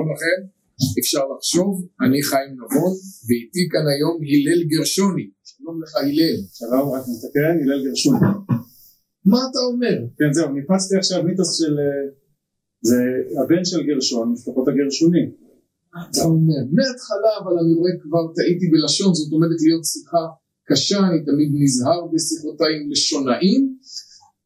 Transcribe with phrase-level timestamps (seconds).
[0.00, 0.38] שלום לכם,
[1.00, 1.72] אפשר לחשוב,
[2.04, 2.94] אני חיים נבון,
[3.26, 5.26] ואיתי כאן היום הלל גרשוני.
[5.50, 6.38] שלום לך הלל.
[6.58, 8.20] שלום, רק נתקן, הלל גרשוני.
[9.30, 9.96] מה אתה אומר?
[10.18, 11.74] כן זהו, ניפצתי עכשיו מיתוס של...
[11.84, 12.06] אה,
[12.88, 12.98] זה
[13.40, 15.28] הבן של גרשון, משפחות הגרשונים.
[16.04, 20.24] אתה אומר, מההתחלה אבל אני רואה כבר טעיתי בלשון, זאת עומדת להיות שיחה
[20.68, 23.62] קשה, אני תמיד נזהר בשיחותיי עם לשונאים.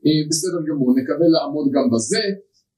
[0.04, 2.24] אה, בסדר גמור, נקווה לעמוד גם בזה.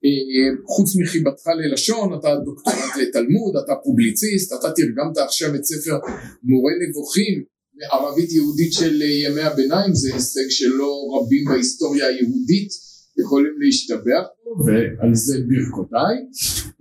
[0.04, 5.96] אה, חוץ מחיבתך ללשון, אתה דוקטורט לתלמוד, אתה פובליציסט, אתה תרגמת עכשיו את ספר
[6.42, 7.44] מורה נבוכים
[7.92, 12.70] ערבית יהודית של אה, ימי הביניים, זה הישג שלא רבים בהיסטוריה היהודית
[13.18, 14.24] יכולים להשתבח
[14.66, 16.14] ועל זה ברכותיי.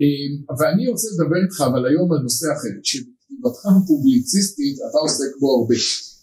[0.01, 5.47] אה, ואני רוצה לדבר איתך אבל היום על נושא אחר, שבכתיבתך הפובליציסטית אתה עוסק בו
[5.57, 5.75] הרבה,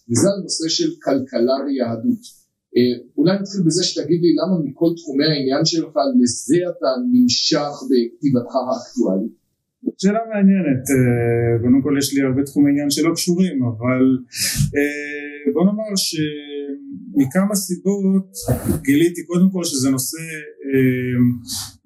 [0.09, 2.42] וזה הנושא של כלכלה ויהדות.
[2.77, 8.55] אה, אולי נתחיל בזה שתגיד לי למה מכל תחומי העניין שלך לזה אתה נמשך בכתיבתך
[8.69, 9.42] האקטואלית.
[10.01, 14.03] שאלה מעניינת, אה, קודם כל יש לי הרבה תחומי עניין שלא קשורים, אבל
[14.77, 18.31] אה, בוא נאמר שמכמה סיבות
[18.83, 20.23] גיליתי קודם כל שזה נושא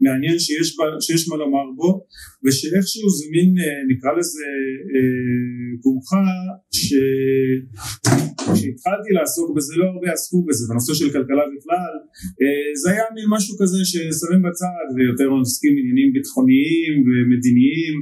[0.00, 1.90] מעניין שיש, שיש מה לומר בו
[2.44, 3.54] ושאיכשהו זה מין
[3.90, 4.46] נקרא לזה
[5.82, 6.26] גומחה
[8.54, 11.94] כשהתחלתי לעסוק בזה לא הרבה עסקו בזה בנושא של כלכלה בכלל
[12.42, 17.94] אה, זה היה מין משהו כזה ששמים בצד ויותר עוסקים עניינים ביטחוניים ומדיניים.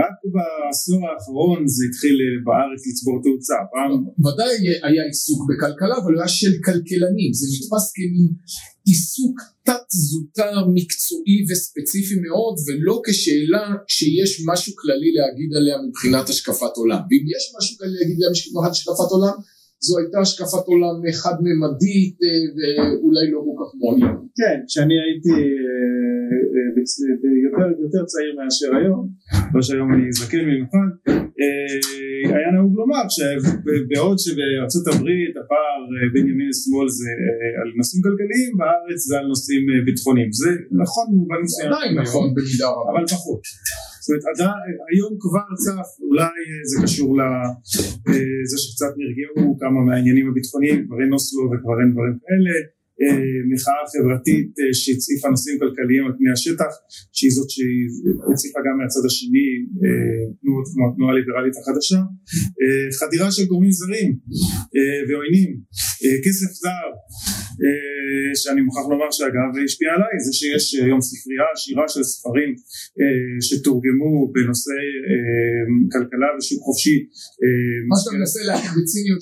[0.00, 3.58] רק בעשור האחרון זה התחיל אה, בארץ לצבור תאוצה.
[3.72, 3.92] פעם
[4.24, 4.54] ודאי
[4.86, 7.30] היה עיסוק בכלכלה אבל היה של כלכלנים.
[7.38, 8.30] זה נתפס כמין
[8.88, 16.74] עיסוק תת זוטר מקצועי וספציפי מאוד ולא כשאלה שיש משהו כללי להגיד עליה מבחינת השקפת
[16.80, 19.36] עולם ואם יש משהו כללי להגיד עליה מבחינת השקפת עולם
[19.86, 24.12] זו הייתה השקפת עולם חד ממדית אה, ואולי לא כל כך מועילה.
[24.38, 25.34] כן, כשאני הייתי
[26.54, 26.68] אה,
[27.58, 29.02] אה, יותר, צעיר מאשר היום,
[29.54, 30.88] לא שהיום אני זקן במיוחד,
[32.36, 35.80] היה נהוג לומר שבעוד שבארצות הברית הפער
[36.12, 37.10] בין ימין לשמאל זה
[37.60, 40.30] על נושאים כלכליים, בארץ זה על נושאים ביטחוניים.
[40.32, 40.50] זה
[40.82, 41.68] נכון במובן מסוים.
[41.72, 42.90] עדיין נכון במידה רבה.
[42.90, 43.42] אבל פחות.
[44.04, 44.52] זאת אומרת
[44.90, 46.40] היום כבר צף אולי
[46.70, 52.52] זה קשור לזה שקצת נרגעו כמה מהעניינים הביטחוניים כבר אין אוסלו וכבר אין דברים כאלה
[52.56, 52.83] אה,
[53.52, 56.72] מחאה חברתית אה, שהציפה נושאים כלכליים על פני השטח
[57.16, 59.48] שהיא זאת שהציפה גם מהצד השני
[59.82, 62.00] אה, תנועות כמו התנועה הליברלית החדשה
[63.00, 64.10] חדירה של גורמים זרים
[65.08, 65.50] ועוינים
[66.24, 66.88] כסף זר
[68.40, 72.50] שאני מוכרח לומר שאגב השפיע עליי זה שיש היום ספרייה עשירה של ספרים
[73.46, 74.76] שתורגמו בנושא
[75.92, 76.96] כלכלה ושוק חופשי
[77.88, 79.20] מה שאתה מנסה להגיד בציניות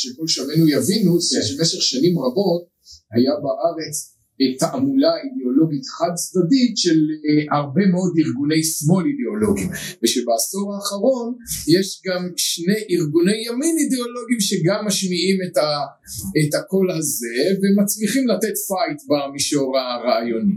[0.00, 1.46] שכל שומעינו יבינו זה כן.
[1.46, 2.71] שבמשך שנים רבות
[3.14, 4.12] היה בארץ
[4.58, 9.70] תעמולה אידיאולוגית חד צדדית של אה, הרבה מאוד ארגוני שמאל אידיאולוגיים
[10.02, 11.34] ושבעשור האחרון
[11.74, 15.68] יש גם שני ארגוני ימין אידיאולוגיים שגם משמיעים את, ה,
[16.40, 20.56] את הקול הזה ומצליחים לתת fight במישור הרעיוני.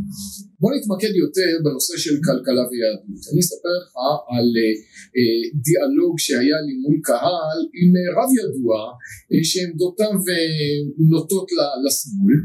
[0.65, 3.21] בוא נתמקד יותר בנושא של כלכלה ויהדות.
[3.31, 3.91] אני אספר לך
[4.35, 4.73] על אה,
[5.17, 8.75] אה, דיאלוג שהיה לי מול קהל עם רב ידוע
[9.49, 10.13] שעמדותיו
[11.11, 11.47] נוטות
[11.83, 12.39] לשמאל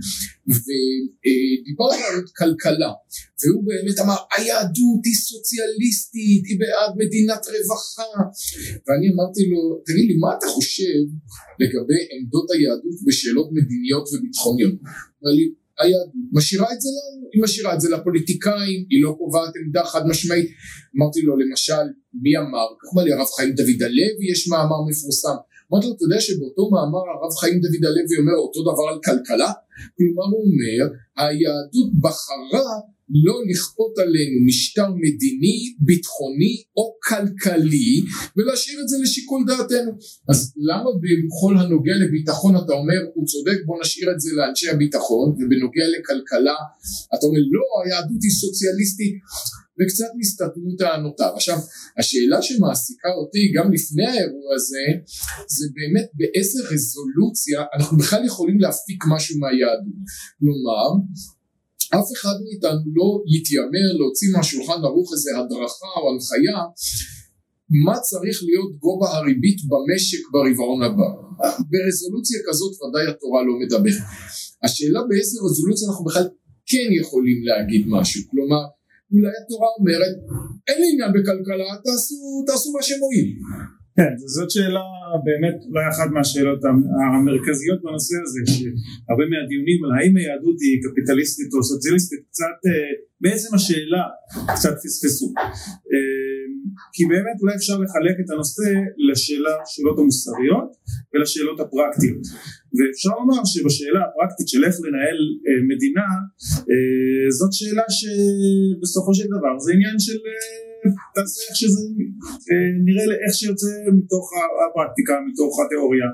[0.63, 2.93] ודיברנו על כלכלה
[3.41, 8.13] והוא באמת אמר היהדות היא סוציאליסטית היא בעד מדינת רווחה
[8.85, 11.01] ואני אמרתי לו תגיד לי מה אתה חושב
[11.61, 14.75] לגבי עמדות היהדות בשאלות מדיניות וביטחוניות
[15.21, 15.47] אמר לי
[15.81, 20.07] היהדות משאירה את זה לנו, היא משאירה את זה לפוליטיקאים, היא לא קובעת עמדה חד
[20.07, 20.49] משמעית.
[20.97, 21.85] אמרתי לו למשל,
[22.23, 22.69] מי אמר?
[22.81, 25.39] כך אמר לי הרב חיים דוד הלוי יש מאמר מפורסם.
[25.69, 29.51] אמרתי לו, אתה יודע שבאותו מאמר הרב חיים דוד הלוי אומר אותו דבר על כלכלה?
[29.97, 30.81] כלומר הוא אומר,
[31.21, 32.71] היהדות בחרה
[33.25, 38.03] לא לכפות עלינו משטר מדיני, ביטחוני או כלכלי
[38.37, 39.93] ולהשאיר את זה לשיקול דעתנו.
[40.29, 45.29] אז למה בכל הנוגע לביטחון אתה אומר הוא צודק בוא נשאיר את זה לאנשי הביטחון
[45.31, 46.59] ובנוגע לכלכלה
[47.15, 49.15] אתה אומר לא היהדות היא סוציאליסטית
[49.81, 51.33] וקצת נסתתמו טענותיו.
[51.35, 51.59] עכשיו
[51.99, 54.85] השאלה שמעסיקה אותי גם לפני האירוע הזה
[55.49, 60.01] זה באמת באיזה רזולוציה אנחנו בכלל יכולים להפיק משהו מהיהדות.
[60.39, 60.89] כלומר
[61.99, 66.59] אף אחד מאיתנו לא יתיימר להוציא מהשולחן ערוך איזה הדרכה או הנחיה
[67.85, 71.11] מה צריך להיות גובה הריבית במשק ברבעון הבא.
[71.71, 74.03] ברזולוציה כזאת ודאי התורה לא מדברת.
[74.65, 76.27] השאלה באיזה רזולוציה אנחנו בכלל
[76.71, 78.21] כן יכולים להגיד משהו.
[78.31, 78.63] כלומר,
[79.13, 80.15] אולי התורה אומרת,
[80.69, 82.17] אין לי עניין בכלכלה, תעשו,
[82.47, 83.29] תעשו מה שמועיל.
[84.01, 84.85] כן, זאת שאלה
[85.27, 86.61] באמת אולי אחת מהשאלות
[87.15, 92.57] המרכזיות בנושא הזה, שהרבה מהדיונים על האם היהדות היא קפיטליסטית או סוציאליסטית, קצת,
[93.23, 94.05] בעצם השאלה
[94.55, 95.29] קצת פספסו.
[96.95, 98.69] כי באמת אולי אפשר לחלק את הנושא
[99.09, 100.71] לשאלה שאלות המוסריות
[101.11, 102.23] ולשאלות הפרקטיות
[102.77, 106.09] ואפשר לומר שבשאלה הפרקטית של איך לנהל אה, מדינה
[106.71, 110.71] אה, זאת שאלה שבסופו של דבר זה עניין של אה,
[111.15, 111.81] תעשה איך שזה
[112.51, 114.25] אה, נראה איך שיוצא מתוך
[114.71, 116.09] הפרקטיקה מתוך התיאוריה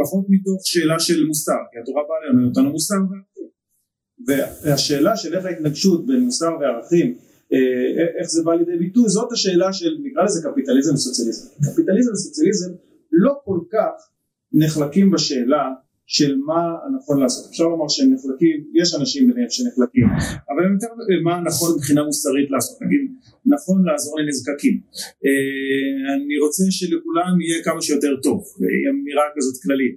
[0.00, 3.00] פחות מתוך שאלה של מוסר כי התורה באה ללמד אותנו מוסר
[4.64, 7.14] והשאלה של איך ההתנגשות בין מוסר וערכים
[7.52, 11.48] אה, איך זה בא לידי ביטוי זאת השאלה של נקרא לזה קפיטליזם וסוציאליזם.
[11.72, 12.70] קפיטליזם וסוציאליזם
[13.12, 13.92] לא כל כך
[14.52, 15.64] נחלקים בשאלה
[16.10, 16.60] של מה
[16.96, 17.50] נכון לעשות.
[17.50, 20.06] אפשר לומר שהם נחלקים יש אנשים ביניהם שנחלקים
[20.50, 20.86] אבל יותר
[21.24, 22.82] מה נכון מבחינה מוסרית לעשות.
[22.82, 23.00] נגיד
[23.54, 24.76] נכון לעזור לנזקקים.
[25.24, 28.40] אה, אני רוצה שלכולם יהיה כמה שיותר טוב,
[28.72, 29.96] היא אמירה כזאת כללית.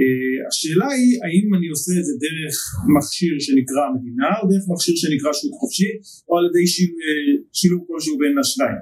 [0.00, 2.56] אה, השאלה היא האם אני עושה את זה דרך
[2.96, 5.92] מכשיר שנקרא מדינה או דרך מכשיר שנקרא שוק חופשי
[6.28, 8.80] או על ידי שיל, אה, שילוב כלשהו בין השניים.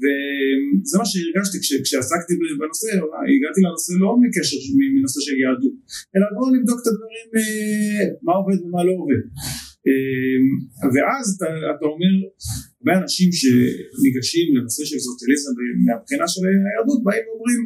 [0.00, 2.88] וזה מה שהרגשתי כש, כשעסקתי בנושא,
[3.32, 4.58] הגעתי לנושא לא מקשר
[4.96, 5.76] מנושא של יהדות,
[6.14, 7.26] אלא בואו נבדוק את הדברים
[8.26, 9.22] מה עובד ומה לא עובד.
[10.94, 12.14] ואז אתה, אתה אומר
[12.80, 15.50] הרבה אנשים שניגשים לנושא של סוציאליזם
[15.86, 17.60] מהבחינה של היהדות באים ואומרים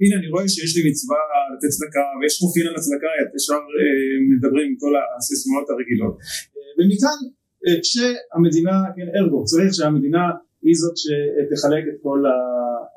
[0.00, 1.20] הנה אני רואה שיש לי מצווה
[1.52, 6.14] לתת צדקה ויש מופיע על הצדקה ישר אה, מדברים עם כל הסיסמאות הרגילות.
[6.54, 7.18] אה, ומכאן
[7.64, 10.24] אה, שהמדינה כן ארגו צריך שהמדינה
[10.62, 12.20] היא זאת שתחלק את כל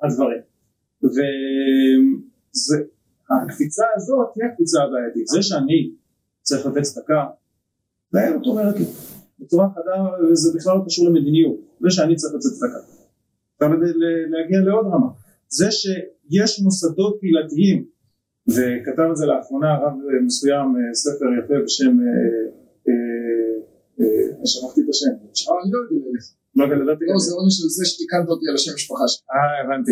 [0.04, 0.42] הדברים.
[3.28, 5.28] והקפיצה הזאת היא הקפיצה הבעייתית.
[5.28, 5.80] זה שאני
[6.42, 7.22] צריך לתת צדקה
[8.12, 8.86] זה היה זאת אומרת לי
[9.46, 9.98] בצורה חדה
[10.32, 11.56] וזה בכלל לא קשור למדיניות.
[11.82, 12.80] זה שאני צריך לצאת צדקה
[13.56, 13.76] אפשר
[14.34, 15.08] להגיע לעוד רמה.
[15.50, 17.86] זה שיש מוסדות קהילתיים
[18.48, 19.94] וכתב את זה לאחרונה רב
[20.26, 21.98] מסוים ספר יפה בשם
[24.46, 25.14] שכחתי את השם.
[25.64, 25.72] אני
[26.58, 29.24] לא יודע לא ידעתי לא זה עונש של זה שתיקנת אותי על השם המשפחה שלי.
[29.34, 29.92] אה הבנתי.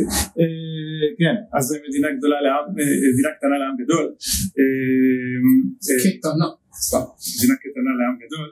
[1.19, 2.65] כן אז מדינה גדולה לעם
[3.13, 4.05] מדינה קטנה לעם גדול.
[6.19, 6.47] קטנה
[7.35, 8.49] מדינה קטנה לעם גדול.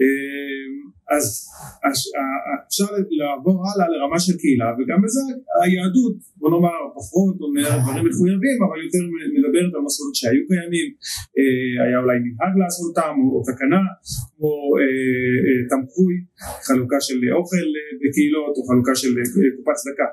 [0.00, 0.72] אמ,
[1.16, 1.24] אז
[2.68, 2.88] אפשר
[3.18, 5.22] לעבור הלאה לרמה של קהילה וגם בזה
[5.62, 9.02] היהדות בוא נאמר פחות אומר דברים מחויבים אבל יותר
[9.36, 10.88] מדברת על מסורות שהיו קיימים.
[11.38, 13.82] אה, היה אולי מנהג לעשות אותם או תקנה
[14.34, 16.14] כמו אה, אה, תמחוי
[16.66, 17.66] חלוקה של אוכל
[18.00, 19.12] בקהילות או חלוקה של
[19.56, 20.08] קופת צדקה.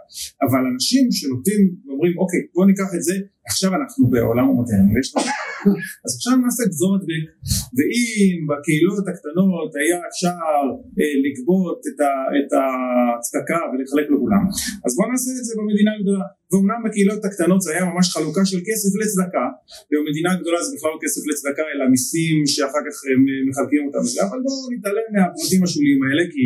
[0.45, 3.15] אבל אנשים שנותנים ואומרים אוקיי בוא ניקח את זה
[3.49, 4.93] עכשיו אנחנו בעולם המודרני
[6.05, 7.25] אז עכשיו נעשה גזורת בק
[7.75, 10.37] ואם בקהילות הקטנות היה אפשר
[10.99, 14.43] אה, לגבות את, ה, את הצדקה ולחלק לכולם.
[14.85, 16.27] אז בואו נעשה את זה במדינה הגדולה.
[16.49, 19.45] ואומנם בקהילות הקטנות זה היה ממש חלוקה של כסף לצדקה
[19.89, 24.03] ובמדינה הגדולה זה בכלל לא כסף לצדקה אלא מיסים שאחר כך הם אה, מחלקים אותם.
[24.25, 26.45] אבל בואו נתעלם מהפרטים השוליים האלה כי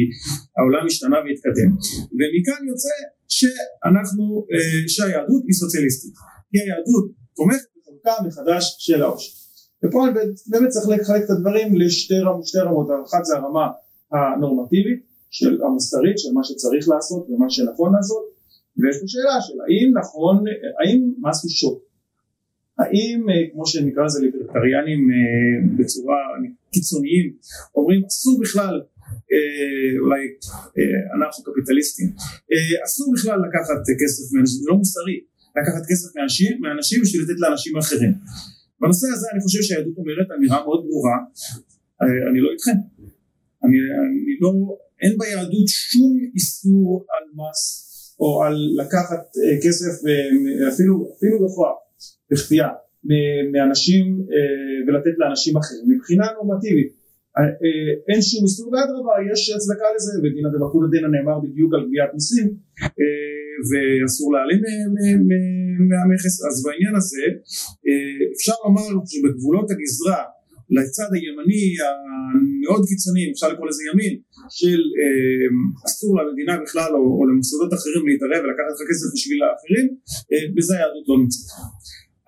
[0.57, 1.71] העולם השתנה והתקדם.
[2.17, 2.95] ומכאן יוצא
[3.37, 6.15] שאנחנו, אה, שהיהדות היא סוציאליסטית.
[6.51, 7.05] כי היהדות
[7.37, 7.68] תומכת
[8.05, 9.33] בחלוקה מחדש של העושר.
[9.85, 10.05] ופה
[10.47, 13.67] באמת צריך לחלק את הדברים לשתי רמות, רמות, אחת זה הרמה
[14.11, 18.23] הנורמטיבית של המוסרית של מה שצריך לעשות ומה שנכון לעשות
[18.77, 20.43] ויש פה שאלה של האם נכון,
[20.79, 21.79] האם מס הוא שוט
[22.79, 26.17] האם אה, כמו שנקרא לזה ליברטריאנים אה, בצורה
[26.71, 27.33] קיצוניים
[27.75, 28.81] אומרים אסור בכלל
[29.31, 30.21] אה, אולי
[31.17, 32.07] אנחנו קפיטליסטים
[32.85, 35.19] אסור בכלל לקחת כסף זה לא מוסרי
[35.61, 38.13] לקחת כסף מאנשים, מאנשים בשביל לתת לאנשים אחרים.
[38.81, 41.17] בנושא הזה אני חושב שהיהדות אומרת אמירה מאוד ברורה.
[42.31, 42.77] אני לא איתכם.
[43.63, 44.51] אני, אני לא,
[45.01, 47.89] אין ביהדות שום איסור על מס
[48.19, 51.77] או על לקחת אה, כסף אה, אפילו, אפילו בכוח,
[52.31, 52.69] בכפייה,
[53.53, 55.83] מאנשים אה, ולתת לאנשים אחרים.
[55.87, 56.98] מבחינה נורמטיבית
[58.09, 62.47] אין שום איסור ואדרבה יש הצדקה לזה ודינא דבקולא דינא נאמר בדיוק על גביית מיסים
[63.67, 64.61] ואסור להעלים
[65.89, 67.25] מהמכס אז בעניין הזה
[68.35, 70.23] אפשר לומר שבגבולות הגזרה
[70.75, 74.13] לצד הימני המאוד קיצוני, אפשר לקרוא לזה ימין,
[74.59, 75.47] של אה,
[75.87, 79.87] אסור למדינה בכלל או, או למוסדות אחרים להתערב ולקחת לך כסף בשביל האחרים,
[80.31, 81.47] אה, בזה היהדות לא נמצאת.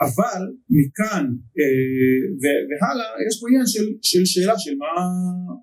[0.07, 1.25] אבל מכאן
[1.59, 4.91] אה, והלאה יש פה עניין של, של שאלה של מה,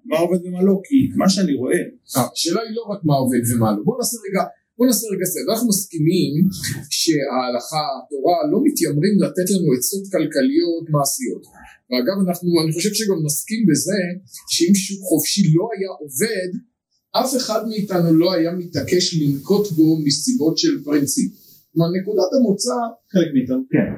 [0.04, 1.82] מה עובד ומה לא, כי מה שאני רואה...
[2.16, 4.42] השאלה היא לא רק מה עובד ומה לא, בוא נעשה רגע
[4.78, 6.34] בוא נעשה רגע סדר, אנחנו מסכימים
[6.98, 11.44] שההלכה, התורה, לא מתיימרים לתת לנו עצות כלכליות מעשיות.
[11.88, 14.00] ואגב, אנחנו, אני חושב שגם נסכים בזה,
[14.52, 16.50] שאם שוק חופשי לא היה עובד,
[17.20, 21.32] אף אחד מאיתנו לא היה מתעקש לנקוט בו מסיבות של פרינציפ.
[21.72, 22.78] כלומר, נקודת המוצא,
[23.12, 23.88] חלק מאיתנו, כן.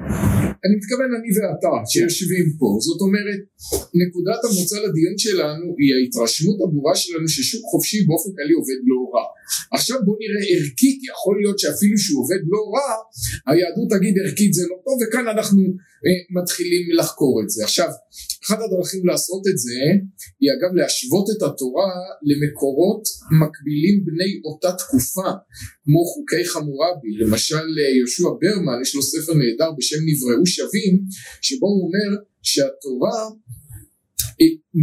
[0.63, 2.67] אני מתכוון אני ואתה, שיושבים פה.
[2.87, 3.41] זאת אומרת,
[4.01, 9.25] נקודת המוצא לדיון שלנו היא ההתרשמות הברורה שלנו ששוק חופשי באופן כללי עובד לא רע.
[9.75, 12.91] עכשיו בוא נראה ערכית, יכול להיות שאפילו שהוא עובד לא רע,
[13.49, 15.61] היהדות תגיד ערכית זה לא טוב, וכאן אנחנו
[16.05, 17.59] אה, מתחילים לחקור את זה.
[17.63, 17.89] עכשיו,
[18.43, 19.79] אחת הדרכים לעשות את זה,
[20.39, 21.91] היא אגב להשוות את התורה
[22.29, 23.03] למקורות
[23.41, 25.29] מקבילים בני אותה תקופה,
[25.83, 30.93] כמו חוקי חמורבי, למשל אה, יהושע ברמן, יש לו ספר נהדר בשם נבראו שווים,
[31.41, 32.09] שבו הוא אומר
[32.41, 33.29] שהתורה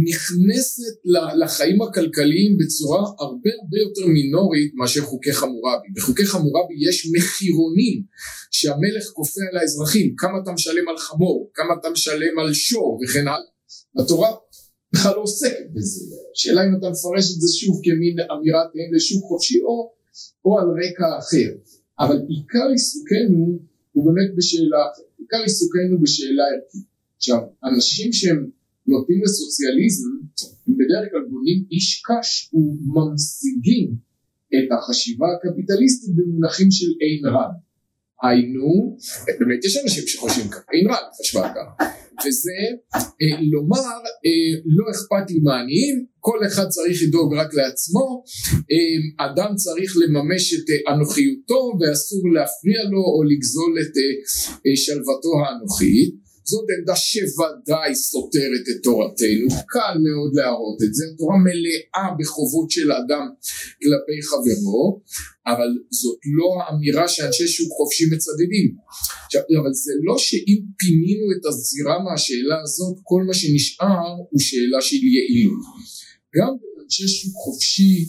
[0.07, 0.95] נכנסת
[1.43, 5.87] לחיים הכלכליים בצורה הרבה הרבה יותר מינורית מאשר חוקי חמורבי.
[5.95, 8.03] בחוקי חמורבי יש מחירונים
[8.51, 13.27] שהמלך כופה על האזרחים, כמה אתה משלם על חמור, כמה אתה משלם על שור וכן
[13.27, 13.51] הלאה.
[13.99, 14.29] התורה
[14.93, 16.15] בכלל לא עוסקת בזה.
[16.35, 19.91] השאלה אם אתה מפרש את זה שוב כמין אמירת אין לשוק חופשי או,
[20.45, 21.49] או על רקע אחר.
[21.99, 23.59] אבל עיקר עיסוקנו
[23.93, 25.05] הוא באמת בשאלה אחרת.
[25.19, 26.87] עיקר עיסוקנו בשאלה ערכית.
[27.17, 28.49] עכשיו, אנשים שהם
[28.87, 30.11] נוטים לסוציאליזם
[30.67, 33.95] הם בדרך כלל בונים איש קש וממשיגים
[34.55, 37.47] את החשיבה הקפיטליסטית במונחים של אין רע.
[38.23, 38.97] היינו,
[39.39, 41.85] באמת יש אנשים שחושבים ככה, אין רע חשבה ככה,
[42.27, 42.59] וזה
[42.93, 48.23] אה, לומר אה, לא אכפת לי מהעניים, כל אחד צריך לדאוג רק לעצמו,
[48.71, 54.13] אה, אדם צריך לממש את אה, אנוכיותו ואסור להפריע לו או לגזול את אה,
[54.65, 61.37] אה, שלוותו האנוכית זאת עמדה שוודאי סותרת את תורתנו, קל מאוד להראות את זה, התורה
[61.45, 63.27] מלאה בחובות של אדם
[63.81, 65.01] כלפי חברו,
[65.47, 68.75] אבל זאת לא האמירה שאנשי שוק חופשי מצדדים.
[69.25, 74.81] עכשיו, אבל זה לא שאם פינינו את הזירה מהשאלה הזאת, כל מה שנשאר הוא שאלה
[74.81, 75.63] של יעילות.
[76.35, 76.53] גם
[76.83, 78.05] אנשי שוק חופשי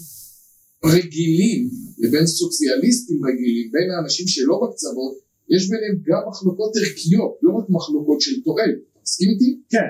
[0.85, 7.67] רגילים לבין סוציאליסטים רגילים, בין האנשים שלא בקצוות, יש ביניהם גם מחלוקות ערכיות, לא רק
[7.77, 8.81] מחלוקות של תועלת.
[9.03, 9.51] מסכים איתי?
[9.73, 9.89] כן,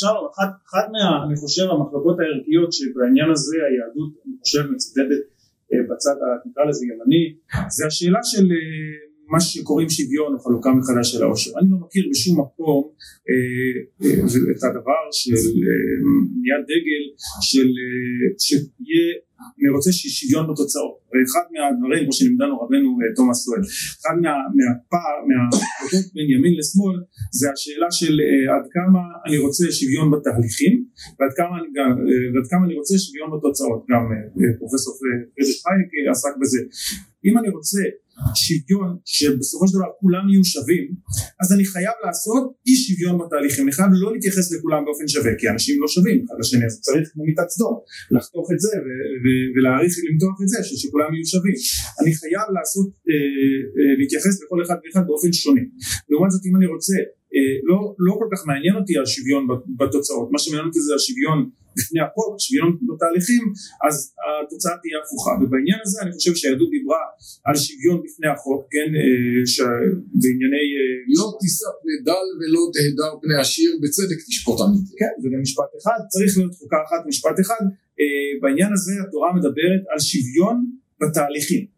[0.00, 5.24] שלום, אחת, אחת מה, אני חושב, המחלוקות הערכיות שבעניין הזה היהדות, אני חושב, מצדדת
[5.72, 7.24] אה, בצד, נקרא לזה ימני,
[7.76, 11.50] זה השאלה של אה, מה שקוראים שוויון או חלוקה מחדש של העושר.
[11.58, 12.82] אני לא מכיר בשום מקום
[13.28, 15.34] אה, אה, את הדבר של
[16.34, 17.04] בניית אה, דגל
[17.50, 17.68] של
[18.44, 19.06] שיהיה
[19.58, 20.96] אני רוצה שוויון בתוצאות.
[21.10, 23.62] ואחד מהדברים כמו שלימדנו רבנו תומאס סואל
[24.00, 24.16] אחד
[24.56, 26.96] מהפער מהחלטות בין ימין לשמאל
[27.38, 28.14] זה השאלה של
[28.54, 30.74] עד כמה אני רוצה שוויון בתהליכים
[31.16, 31.54] ועד כמה
[32.32, 33.80] ועד כמה אני רוצה שוויון בתוצאות.
[33.90, 34.02] גם
[34.58, 36.60] פרופסור פרדריק חייק עסק בזה.
[37.26, 37.80] אם אני רוצה
[38.44, 40.84] שוויון שבסופו של דבר כולם יהיו שווים
[41.40, 43.64] אז אני חייב לעשות אי שוויון בתהליכים.
[43.64, 47.06] אני חייב לא להתייחס לכולם באופן שווה כי אנשים לא שווים אחד לשני אז צריך
[47.12, 47.74] כמו מיטת סדום
[48.16, 48.72] לחתוך את זה
[49.54, 51.56] ולהעריך ולמתוח את זה שכולם יהיו שווים.
[52.00, 53.14] אני חייב לעשות אה,
[53.76, 55.64] אה, להתייחס לכל אחד ואחד באופן שונה.
[56.10, 56.94] לעומת זאת אם אני רוצה
[57.68, 59.42] לא, לא כל כך מעניין אותי השוויון
[59.78, 61.38] בתוצאות מה שמעניין אותי זה השוויון
[61.76, 63.44] בפני החוק, שוויון בתהליכים,
[63.86, 63.94] אז
[64.40, 65.32] התוצאה תהיה הפוכה.
[65.40, 67.04] ובעניין הזה אני חושב שהיהדות דיברה
[67.46, 69.40] על שוויון בפני החוק, כן, אה,
[70.20, 70.66] בענייני...
[70.78, 74.94] אה, לא תישא פני דל ולא תהדר פני עשיר, בצדק תשפוט אמיתי.
[75.00, 77.62] כן, וגם משפט אחד, צריך להיות חוקה אחת, משפט אחד.
[78.00, 80.56] אה, בעניין הזה התורה מדברת על שוויון
[81.00, 81.75] בתהליכים.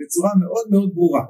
[0.00, 1.24] בצורה מאוד מאוד ברורה.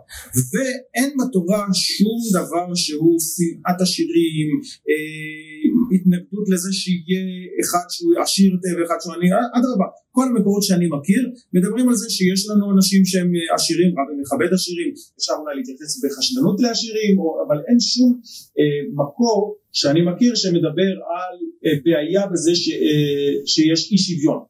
[0.53, 4.49] ואין בתורה שום דבר שהוא שנאת עשירים
[4.89, 7.25] אה, התנגדות לזה שיהיה
[7.63, 11.23] אחד שהוא עשיר ואחד שהוא עני אדרבה כל המקורות שאני מכיר
[11.57, 16.57] מדברים על זה שיש לנו אנשים שהם עשירים רבי מכבד עשירים אפשר אולי להתייחס בחשדנות
[16.61, 18.11] לעשירים או, אבל אין שום
[18.59, 21.35] אה, מקור שאני מכיר שמדבר על
[21.65, 24.41] אה, בעיה בזה ש, אה, שיש אי שוויון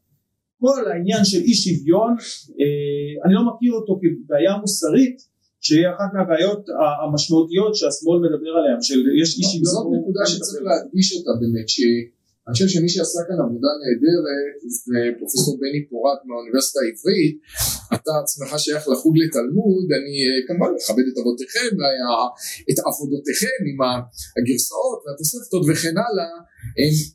[0.64, 2.12] כל העניין של אי שוויון
[2.60, 5.16] אה, אני לא מכיר אותו כבעיה מוסרית
[5.64, 6.62] שהיא אחת מהבעיות
[7.02, 9.72] המשמעותיות שהשמאל מדבר עליהן של יש אי שוויון.
[9.74, 14.56] זאת נקודה שצריך להדגיש אותה באמת שאני חושב שמי שעשה כאן עבודה נהדרת
[14.86, 17.34] זה פרופסור בני פורט מהאוניברסיטה העברית.
[17.96, 21.72] אתה עצמך שייך לחוג לתלמוד אני אה, כמובן מכבד את אבותיכם
[22.70, 23.78] את עבודותיכם עם
[24.36, 26.34] הגרסאות והתוספתות וכן הלאה.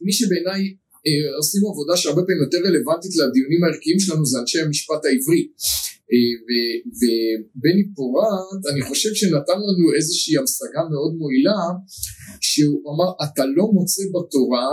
[0.05, 0.88] מי שבעיניי אה,
[1.37, 5.43] עושים עבודה שהרבה פעמים יותר רלוונטית לדיונים הערכיים שלנו זה אנשי המשפט העברי.
[6.11, 6.33] אה,
[6.99, 11.61] ובני פורת אני חושב שנתן לנו איזושהי המשגה מאוד מועילה
[12.41, 14.69] שהוא אמר אתה לא מוצא בתורה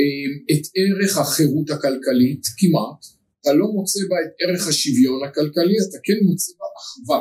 [0.00, 3.00] אה, את ערך החירות הכלכלית כמעט.
[3.40, 7.20] אתה לא מוצא בה את ערך השוויון הכלכלי אתה כן מוצא בה אחווה.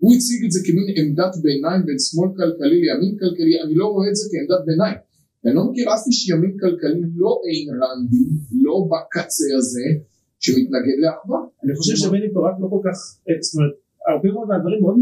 [0.00, 4.08] הוא הציג את זה כמין עמדת ביניים בין שמאל כלכלי לימין כלכלי אני לא רואה
[4.10, 4.98] את זה כעמדת ביניים
[5.44, 8.24] אני לא מכיר אף איש ימין כלכלי, לא איין רנדי,
[8.64, 9.86] לא בקצה הזה,
[10.44, 11.40] שמתנגד לאחווה.
[11.62, 12.96] אני חושב שבני פורט לא כל כך,
[13.26, 13.74] אה, זאת אומרת,
[14.12, 14.96] הרבה מאוד מהדברים מאוד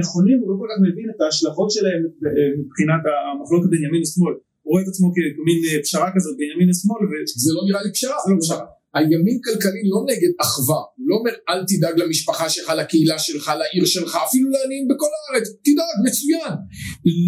[0.00, 4.34] נכונים, הוא לא כל כך מבין את ההשלכות שלהם אה, מבחינת המחלוקת בין ימין ושמאל.
[4.62, 7.00] הוא רואה את עצמו כמין אה, פשרה כזאת בין ימין לשמאל.
[7.44, 8.16] זה לא נראה לי פשרה.
[8.24, 8.66] זה לא פשרה.
[8.96, 13.84] הימין כלכלי לא נגד אחווה, הוא לא אומר אל תדאג למשפחה שלך, לקהילה שלך, לעיר
[13.84, 16.54] שלך, אפילו לעניים בכל הארץ, תדאג, מצוין.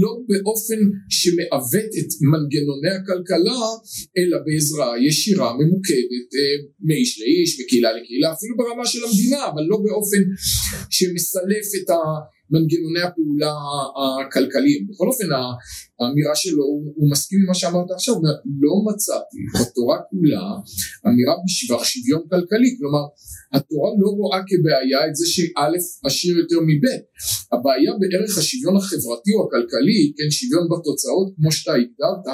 [0.02, 3.60] לא באופן שמעוות את מנגנוני הכלכלה,
[4.18, 9.76] אלא בעזרה ישירה, ממוקדת, אה, מאיש לאיש, מקהילה לקהילה, אפילו ברמה של המדינה, אבל לא
[9.84, 10.22] באופן
[10.90, 11.98] שמסלף את ה...
[12.52, 13.54] מנגנוני הפעולה
[14.20, 14.86] הכלכליים.
[14.88, 15.28] בכל אופן
[15.98, 18.14] האמירה שלו, הוא, הוא מסכים עם מה שאמרת עכשיו,
[18.64, 20.46] לא מצאתי בתורה כולה
[21.06, 23.04] אמירה בשבח שוויון כלכלי, כלומר
[23.52, 26.86] התורה לא רואה כבעיה את זה שא' עשיר יותר מב',
[27.52, 32.26] הבעיה בערך השוויון החברתי או הכלכלי, כן שוויון בתוצאות כמו שאתה הגדרת,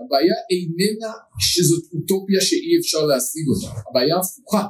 [0.00, 4.64] הבעיה איננה שזאת אוטופיה שאי אפשר להשיג אותה, הבעיה הפוכה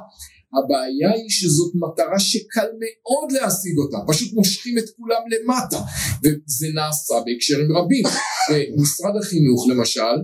[0.55, 5.79] הבעיה היא שזאת מטרה שקל מאוד להשיג אותה, פשוט מושכים את כולם למטה,
[6.23, 8.03] וזה נעשה בהקשרים רבים.
[8.81, 10.17] משרד החינוך למשל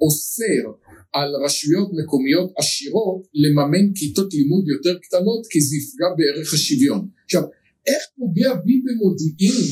[0.00, 0.64] אוסר
[1.12, 7.08] על רשויות מקומיות עשירות לממן כיתות לימוד יותר קטנות כי זה יפגע בערך השוויון.
[7.24, 7.42] עכשיו,
[7.86, 9.62] איך פוגע בי במודיעין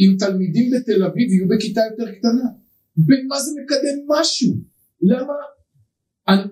[0.00, 2.46] אם תלמידים בתל אביב יהיו בכיתה יותר קטנה?
[2.96, 4.52] במה זה מקדם משהו?
[5.02, 5.32] למה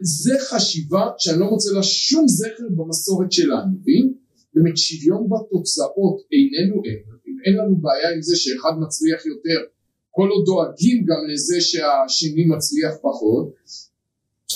[0.01, 4.13] זה חשיבה שאני לא מוצא לה שום זכר במסורת שלנו, ואם
[4.55, 9.61] באמת שוויון בתוצאות איננו אין, אם אין לנו בעיה עם זה שאחד מצליח יותר,
[10.11, 13.55] כל עוד דואגים גם לזה שהשני מצליח פחות,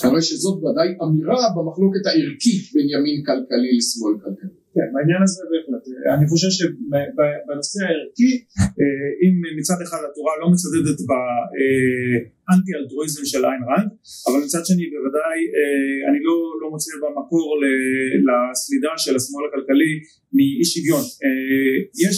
[0.02, 4.63] הרי שזאת ודאי אמירה במחלוקת הערכית בין ימין כלכלי לשמאל כלכלי.
[4.74, 5.84] כן, בעניין הזה בהחלט.
[6.16, 8.32] אני חושב שבנושא הערכי,
[8.80, 13.90] אה, אם מצד אחד התורה לא מצדדת באנטי אלטרואיזם של איין רנד,
[14.26, 17.48] אבל מצד שני בוודאי אה, אני לא, לא מוצא במקור
[18.28, 19.92] לסלידה של השמאל הכלכלי
[20.36, 21.04] מאי שוויון.
[21.24, 22.16] אה, יש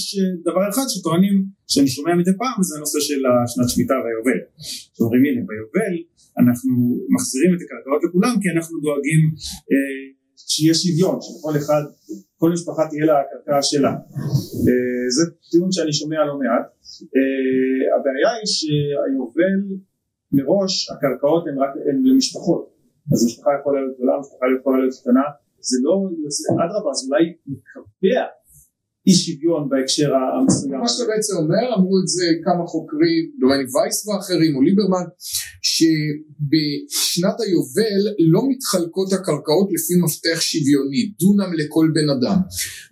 [0.48, 1.36] דבר אחד שטוענים,
[1.72, 4.40] שאני שומע מדי פעם, זה הנושא של השנת שמיטה והיובל.
[4.94, 5.94] שאומרים הנה ביובל
[6.40, 6.72] אנחנו
[7.14, 9.22] מחזירים את הקרקעות לכולם כי אנחנו דואגים
[10.50, 11.82] שיהיה שוויון, שלכל אחד,
[12.38, 13.92] כל משפחה תהיה לה הקרקע שלה.
[14.66, 16.66] אה, זה טיעון שאני שומע לא מעט.
[17.16, 19.56] אה, הבעיה היא שהיובל
[20.32, 22.76] מראש הקרקעות הן רק הן למשפחות.
[23.12, 25.26] אז משפחה יכולה להיות גדולה, משפחה יכולה להיות קטנה,
[25.68, 25.92] זה לא
[26.24, 28.24] יוצא, אדרבה, אז אולי מקבע
[29.06, 30.80] אי שוויון בהקשר המסוים.
[30.80, 35.06] מה שאתה בעצם אומר, אמרו את זה כמה חוקרים, דומני וייס ואחרים, או ליברמן,
[35.70, 42.38] שבשנת היובל לא מתחלקות הקרקעות לפי מפתח שוויוני, דונם לכל בן אדם.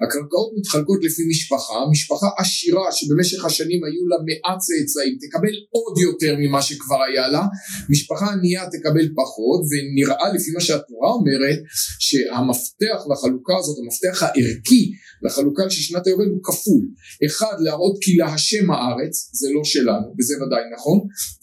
[0.03, 6.35] הקרקעות מתחלקות לפי משפחה, משפחה עשירה שבמשך השנים היו לה מעט צאצאים, תקבל עוד יותר
[6.39, 7.45] ממה שכבר היה לה,
[7.91, 11.59] משפחה ענייה תקבל פחות, ונראה לפי מה שהתורה אומרת,
[12.07, 16.83] שהמפתח לחלוקה הזאת, המפתח הערכי לחלוקה של שנת היובל הוא כפול.
[17.27, 20.99] אחד, להראות כי להשם הארץ, זה לא שלנו, וזה ודאי נכון,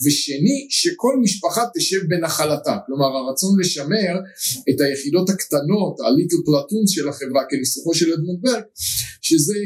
[0.05, 2.77] ושני, שכל משפחה תשב בנחלתה.
[2.85, 4.13] כלומר, הרצון לשמר
[4.69, 8.63] את היחידות הקטנות, הליטל פלטונס של החברה, כניסוחו של אדמונד ברג,
[9.21, 9.59] שזה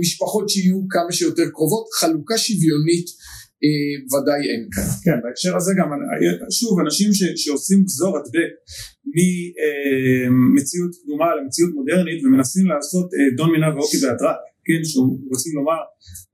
[0.00, 3.35] משפחות שיהיו כמה שיותר קרובות, חלוקה שוויונית אה,
[4.10, 4.88] ודאי אין כאן.
[5.04, 5.88] כן, בהקשר הזה גם,
[6.50, 8.52] שוב, אנשים ש, שעושים גזור הדבק
[10.30, 15.82] ממציאות קדומה למציאות מודרנית ומנסים לעשות אה, דון מינה ואוקי בהתראה, כן, שרוצים לומר,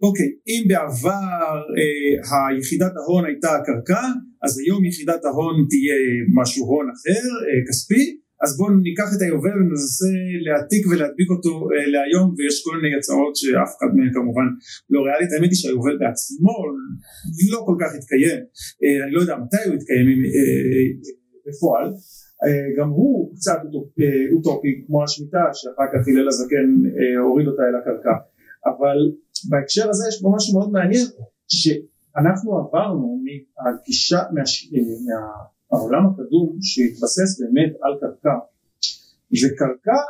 [0.02, 4.04] אוקיי, אם בעבר אה, היחידת ההון הייתה הקרקע,
[4.44, 5.98] אז היום יחידת ההון תהיה
[6.38, 8.04] משהו הון אחר, אה, כספי,
[8.44, 10.14] אז בואו ניקח את היובל וננסה
[10.46, 14.46] להעתיק ולהדביק אותו אה, להיום ויש כל מיני הצעות שאף אחד מהן כמובן
[14.92, 15.30] לא ריאלית.
[15.32, 16.54] האמת היא שהיובל בעצמו
[17.52, 18.40] לא כל כך התקיים.
[18.82, 20.86] אה, אני לא יודע מתי הוא התקיים אה,
[21.46, 21.88] בפועל.
[22.78, 23.60] גם הוא קצת
[24.34, 26.68] אוטופי כמו השמיטה שאחר כך הלל הזקן
[27.24, 28.16] הוריד אותה אל הקרקע.
[28.70, 28.98] אבל
[29.50, 31.06] בהקשר הזה יש פה משהו מאוד מעניין
[31.48, 34.42] שאנחנו עברנו מהגישה מה,
[35.72, 38.36] העולם הקדום שהתבסס באמת על קרקע
[39.40, 40.00] וקרקע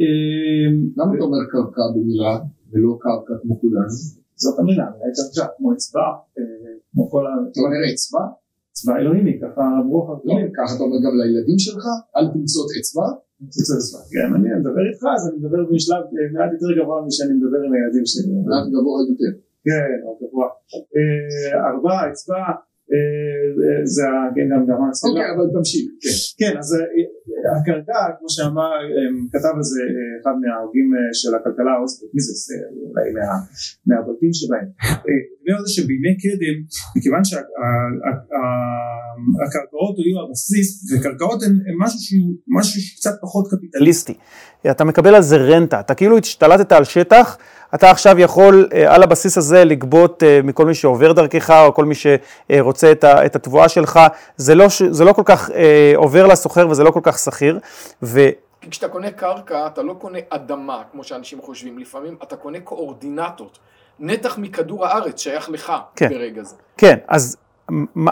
[0.00, 2.34] אה, למה אתה אומר קרקע במילה
[2.70, 3.96] ולא קרקע כמו כולנו?
[4.42, 7.30] זאת המילה, מילה קרקע כמו אצבע אה, כמו כל ה...
[7.50, 8.24] אתה אומר אצבע?
[8.72, 11.84] אצבע אלוהימי ככה אמרו חכמים ככה אתה אומר גם לילדים שלך?
[12.16, 13.06] אל תמצות אצבע?
[13.38, 17.32] תמצות אצבע כן אני מדבר איתך אז אני מדבר בשלב אה, מעט יותר גבוה משאני
[17.38, 19.32] מדבר עם הילדים שלי מעט גבוה יותר
[19.66, 20.48] כן, גבוה
[21.70, 22.42] ארבע אצבע
[23.84, 25.20] זה גם גם הסביבה.
[25.20, 25.91] אוקיי, אבל תמשיך.
[26.02, 26.78] כן, כן אז אה,
[27.56, 30.88] הקרקע, כמו שאמר, אה, כתב על זה אה, אחד מההוגים
[31.20, 32.54] של הכלכלה האוסטרית, מי זה,
[32.88, 33.06] אולי
[33.86, 34.68] מהבולטים שבהם.
[35.58, 36.56] על זה שבימי קדם,
[36.96, 41.54] מכיוון שהקרקעות היו הבסיס, וקרקעות הן
[42.58, 44.14] משהו שקצת פחות קפיטליסטי.
[44.70, 47.38] אתה מקבל על זה רנטה, אתה כאילו השתלטת על שטח,
[47.74, 51.84] אתה עכשיו יכול אה, על הבסיס הזה לגבות אה, מכל מי שעובר דרכך או כל
[51.84, 54.00] מי שרוצה את התבואה שלך,
[54.36, 55.50] זה לא, זה לא כל כך
[55.94, 57.58] עובר לסוחר וזה לא כל כך שכיר.
[58.02, 58.28] ו...
[58.60, 63.58] כי כשאתה קונה קרקע, אתה לא קונה אדמה, כמו שאנשים חושבים, לפעמים אתה קונה קואורדינטות.
[64.00, 66.54] נתח מכדור הארץ שייך לך כן, ברגע זה.
[66.76, 67.36] כן, אז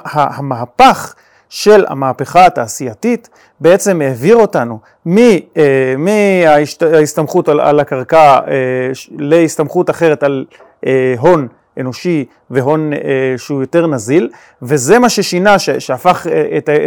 [0.04, 1.14] המהפך
[1.48, 3.28] של המהפכה התעשייתית
[3.60, 10.44] בעצם העביר אותנו אה, מההסתמכות על הקרקע אה, להסתמכות אחרת על
[10.86, 12.92] אה, הון אנושי והון
[13.36, 14.30] שהוא יותר נזיל,
[14.62, 16.26] וזה מה ששינה, שהפך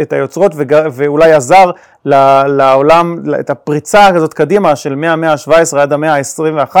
[0.02, 0.52] את היוצרות
[0.92, 1.70] ואולי עזר
[2.04, 6.76] לעולם, את הפריצה הזאת קדימה של מהמאה ה-17 עד המאה ה-21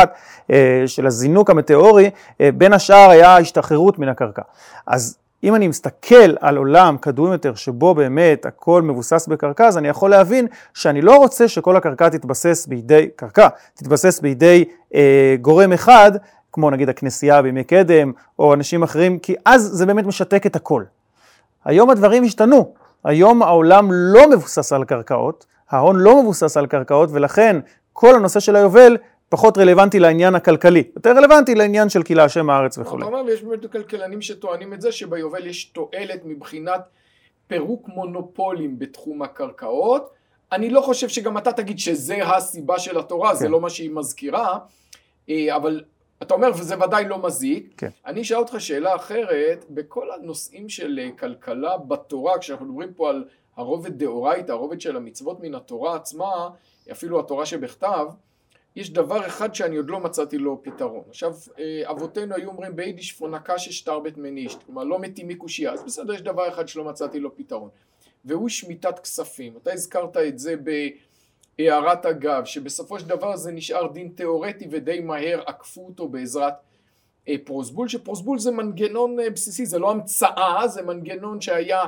[0.86, 4.42] של הזינוק המטאורי, בין השאר היה השתחררות מן הקרקע.
[4.86, 9.88] אז אם אני מסתכל על עולם קדום יותר שבו באמת הכל מבוסס בקרקע, אז אני
[9.88, 14.64] יכול להבין שאני לא רוצה שכל הקרקע תתבסס בידי קרקע, תתבסס בידי
[14.94, 16.12] אה, גורם אחד,
[16.54, 20.84] כמו נגיד הכנסייה בימי קדם, או אנשים אחרים, כי אז זה באמת משתק את הכל.
[21.64, 27.60] היום הדברים השתנו, היום העולם לא מבוסס על קרקעות, ההון לא מבוסס על קרקעות, ולכן
[27.92, 28.96] כל הנושא של היובל
[29.28, 32.98] פחות רלוונטי לעניין הכלכלי, יותר רלוונטי לעניין של קהילה השם הארץ וכו'.
[32.98, 36.80] אתה אומר, ויש באמת כלכלנים שטוענים את זה, שביובל יש תועלת מבחינת
[37.46, 40.10] פירוק מונופולים בתחום הקרקעות.
[40.52, 43.36] אני לא חושב שגם אתה תגיד שזה הסיבה של התורה, כן.
[43.36, 44.58] זה לא מה שהיא מזכירה,
[45.30, 45.82] אה, אבל
[46.24, 47.74] אתה אומר, וזה ודאי לא מזיק.
[47.76, 47.88] כן.
[48.06, 53.24] אני אשאל אותך שאלה אחרת, בכל הנושאים של אה, כלכלה בתורה, כשאנחנו מדברים פה על
[53.56, 56.48] הרובד דאורייתא, הרובד של המצוות מן התורה עצמה,
[56.92, 58.06] אפילו התורה שבכתב,
[58.76, 61.02] יש דבר אחד שאני עוד לא מצאתי לו פתרון.
[61.08, 66.14] עכשיו, אה, אבותינו היו אומרים ביידיש פונקה שטרבט מנישט, כלומר לא מתים מקושייה, אז בסדר,
[66.14, 67.68] יש דבר אחד שלא מצאתי לו פתרון,
[68.24, 69.56] והוא שמיטת כספים.
[69.62, 70.54] אתה הזכרת את זה
[71.58, 76.54] בהערת אגב, שבסופו של דבר זה נשאר דין תיאורטי ודי מהר עקפו אותו בעזרת
[77.28, 81.82] אה, פרוסבול, שפרוסבול זה מנגנון אה, בסיסי, זה לא המצאה, זה מנגנון שהיה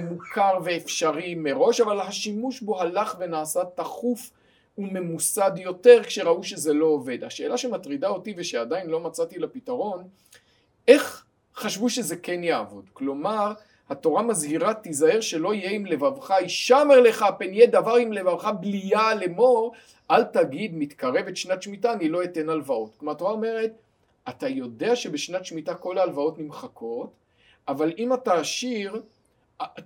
[0.00, 4.30] מוכר ואפשרי מראש, אבל השימוש בו הלך ונעשה תכוף
[4.78, 7.24] וממוסד יותר כשראו שזה לא עובד.
[7.24, 10.04] השאלה שמטרידה אותי ושעדיין לא מצאתי לה פתרון,
[10.88, 12.84] איך חשבו שזה כן יעבוד?
[12.92, 13.52] כלומר,
[13.90, 19.14] התורה מזהירה תיזהר שלא יהיה עם לבבך, ישמר לך פן יהיה דבר עם לבבך בליה
[19.14, 19.72] לאמור,
[20.10, 22.90] אל תגיד מתקרבת שנת שמיטה אני לא אתן הלוואות.
[22.96, 23.72] כלומר התורה אומרת,
[24.28, 27.10] אתה יודע שבשנת שמיטה כל ההלוואות נמחקות,
[27.68, 29.02] אבל אם אתה עשיר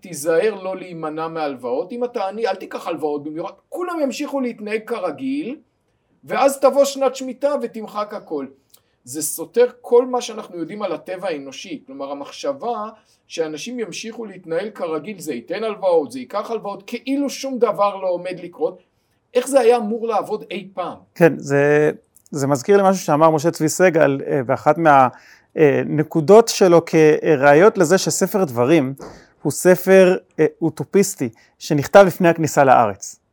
[0.01, 5.57] תיזהר לא להימנע מהלוואות, אם אתה עני אל תיקח הלוואות במיוחד, כולם ימשיכו להתנהג כרגיל
[6.25, 8.47] ואז תבוא שנת שמיטה ותמחק הכל.
[9.05, 12.89] זה סותר כל מה שאנחנו יודעים על הטבע האנושי, כלומר המחשבה
[13.27, 18.41] שאנשים ימשיכו להתנהל כרגיל, זה ייתן הלוואות, זה ייקח הלוואות, כאילו שום דבר לא עומד
[18.43, 18.83] לקרות,
[19.35, 20.97] איך זה היה אמור לעבוד אי פעם?
[21.15, 21.91] כן, זה,
[22.31, 28.45] זה מזכיר לי משהו שאמר משה צבי סגל אה, באחת מהנקודות שלו כראיות לזה שספר
[28.45, 28.95] דברים
[29.43, 33.24] הוא ספר אה, אוטופיסטי שנכתב לפני הכניסה לארץ.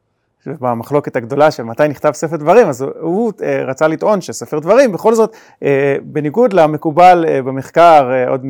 [0.47, 4.91] במחלוקת הגדולה של מתי נכתב ספר דברים, אז הוא, הוא אה, רצה לטעון שספר דברים
[4.91, 8.45] בכל זאת, אה, בניגוד למקובל אה, במחקר אה, עוד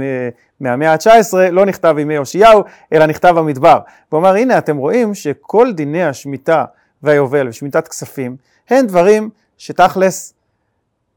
[0.59, 3.79] מהמאה ה-19, לא נכתב ימי יאשיהו, אלא נכתב במדבר.
[4.09, 6.65] הוא אמר, הנה אתם רואים שכל דיני השמיטה
[7.03, 8.35] והיובל ושמיטת כספים,
[8.69, 10.33] הם דברים שתכלס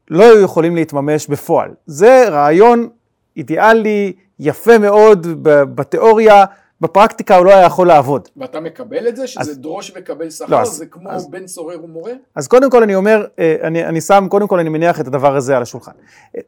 [0.09, 1.69] לא היו יכולים להתממש בפועל.
[1.85, 2.89] זה רעיון
[3.37, 5.27] אידיאלי, יפה מאוד
[5.75, 6.45] בתיאוריה,
[6.81, 8.29] בפרקטיקה הוא לא היה יכול לעבוד.
[8.37, 9.27] ואתה מקבל את זה?
[9.27, 10.45] שזה אז, דרוש וקבל שכר?
[10.59, 12.11] לא, זה כמו אז, בן סורר ומורה?
[12.35, 15.35] אז קודם כל אני אומר, אה, אני, אני שם, קודם כל אני מניח את הדבר
[15.35, 15.91] הזה על השולחן.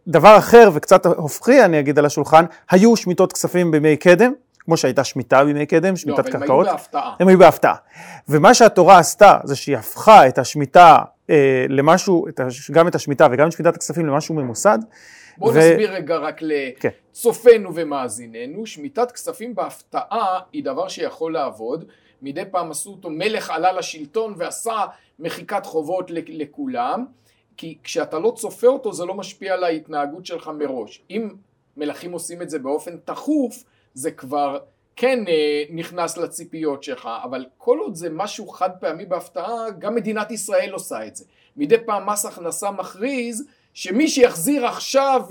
[0.08, 5.04] דבר אחר וקצת הופכי אני אגיד על השולחן, היו שמיטות כספים בימי קדם, כמו שהייתה
[5.04, 6.68] שמיטה בימי קדם, שמיטת לא, קרקעות.
[6.68, 7.14] הם היו בהפתעה.
[7.20, 7.76] הם היו בהפתעה.
[8.30, 10.98] ומה שהתורה עשתה זה שהיא הפכה את השמיטה
[11.30, 12.40] אה, למשהו, את,
[12.72, 14.80] גם את השמיטה וגם את שמיטת הכספים למשהו ממוסד.
[15.38, 15.58] בואו ו...
[15.58, 17.82] נסביר רגע רק לצופינו כן.
[17.82, 21.86] ומאזיננו, שמיטת כספים בהפתעה היא דבר שיכול לעבוד,
[22.22, 24.86] מדי פעם עשו אותו, מלך עלה לשלטון ועשה
[25.20, 27.06] מחיקת חובות לכולם,
[27.58, 31.04] כי כשאתה לא צופה אותו זה לא משפיע על ההתנהגות שלך מראש.
[31.10, 31.30] אם
[31.78, 33.64] מלכים עושים את זה באופן תכוף,
[33.94, 34.58] זה כבר
[34.98, 40.32] כן אה, נכנס לציפיות שלך, אבל כל עוד זה משהו חד פעמי בהפתעה, גם מדינת
[40.32, 41.26] ישראל עושה את זה.
[41.58, 45.22] מדי פעם מס הכנסה מכריז שמי שיחזיר עכשיו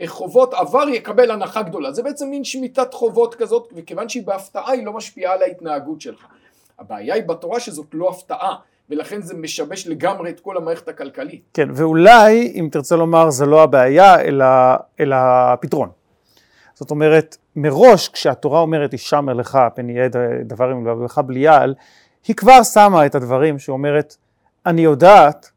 [0.00, 1.92] אה, חובות עבר יקבל הנחה גדולה.
[1.92, 6.26] זה בעצם מין שמיטת חובות כזאת, וכיוון שהיא בהפתעה היא לא משפיעה על ההתנהגות שלך.
[6.78, 8.56] הבעיה היא בתורה שזאת לא הפתעה,
[8.90, 11.42] ולכן זה משבש לגמרי את כל המערכת הכלכלית.
[11.54, 14.46] כן, ואולי, אם תרצה לומר, זה לא הבעיה, אלא,
[15.00, 15.88] אלא הפתרון.
[16.78, 20.08] זאת אומרת, מראש כשהתורה אומרת הישמר לך פן יהיה
[20.44, 21.74] דבר עם לבבך בליעל,
[22.28, 24.16] היא כבר שמה את הדברים שאומרת,
[24.66, 25.50] אני יודעת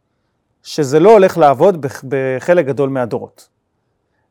[0.64, 3.50] שזה לא הולך לעבוד בחלק גדול מהדורות.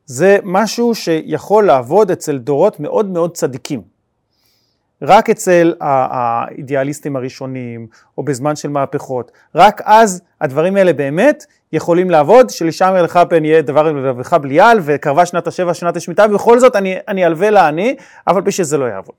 [0.06, 3.82] זה משהו שיכול לעבוד אצל דורות מאוד מאוד צדיקים.
[5.02, 7.86] רק אצל האידיאליסטים הראשונים,
[8.18, 13.62] או בזמן של מהפכות, רק אז הדברים האלה באמת יכולים לעבוד, שלשם ילך פן יהיה
[13.62, 18.40] דבר לבבך בליעל, וקרבה שנת השבע שנת השמיטה, ובכל זאת אני, אני אלווה לעני, אבל
[18.40, 19.14] בשביל זה לא יעבוד.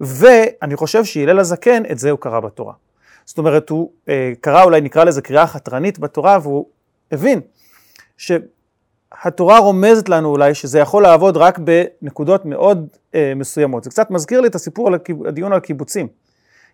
[0.00, 2.72] ואני חושב שהלל הזקן, את זה הוא קרא בתורה.
[3.24, 6.66] זאת אומרת, הוא אה, קרא, אולי נקרא לזה קריאה חתרנית בתורה, והוא
[7.12, 7.40] הבין
[8.16, 13.84] שהתורה רומזת לנו אולי שזה יכול לעבוד רק בנקודות מאוד אה, מסוימות.
[13.84, 14.94] זה קצת מזכיר לי את הסיפור על
[15.26, 16.21] הדיון על קיבוצים.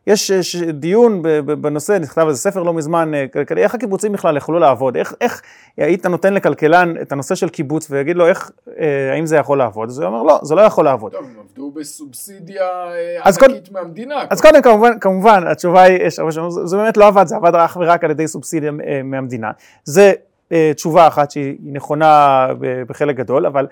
[0.08, 4.58] יש, יש דיון בנושא, נכתב איזה ספר לא מזמן, אה, כלכלי, איך הקיבוצים בכלל יכלו
[4.58, 4.96] לעבוד?
[4.96, 5.42] איך, איך
[5.76, 9.88] היית נותן לכלכלן את הנושא של קיבוץ ויגיד לו איך, אה, האם זה יכול לעבוד?
[9.88, 11.12] אז הוא אומר לא, זה לא יכול לעבוד.
[11.12, 14.24] טוב, הם עבדו בסובסידיה אה, ענקית מהמדינה.
[14.30, 17.54] אז קודם כמובן, כמובן, התשובה היא, יש הרבה שאומרים, זה באמת לא עבד, זה עבד
[17.54, 19.50] אך ורק על ידי סובסידיה אה, מהמדינה.
[19.84, 20.12] זה
[20.52, 22.46] אה, תשובה אחת שהיא נכונה
[22.86, 23.66] בחלק גדול, אבל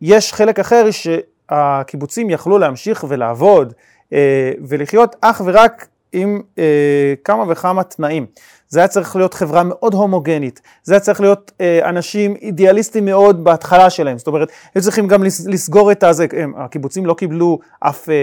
[0.00, 3.74] יש חלק אחר שהקיבוצים יכלו להמשיך ולעבוד.
[4.12, 8.26] אה, ולחיות אך ורק עם אה, כמה וכמה תנאים.
[8.68, 13.44] זה היה צריך להיות חברה מאוד הומוגנית, זה היה צריך להיות אה, אנשים אידיאליסטים מאוד
[13.44, 18.08] בהתחלה שלהם, זאת אומרת, היו צריכים גם לסגור את הזה, הם, הקיבוצים לא קיבלו אף,
[18.08, 18.14] אה,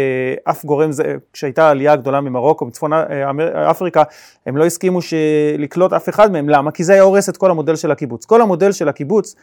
[0.44, 4.04] אף גורם, זה, כשהייתה עלייה גדולה ממרוקו, מצפון אה, אפריקה,
[4.46, 5.00] הם לא הסכימו
[5.58, 6.72] לקלוט אף אחד מהם, למה?
[6.72, 8.26] כי זה היה הורס את כל המודל של הקיבוץ.
[8.26, 9.36] כל המודל של הקיבוץ,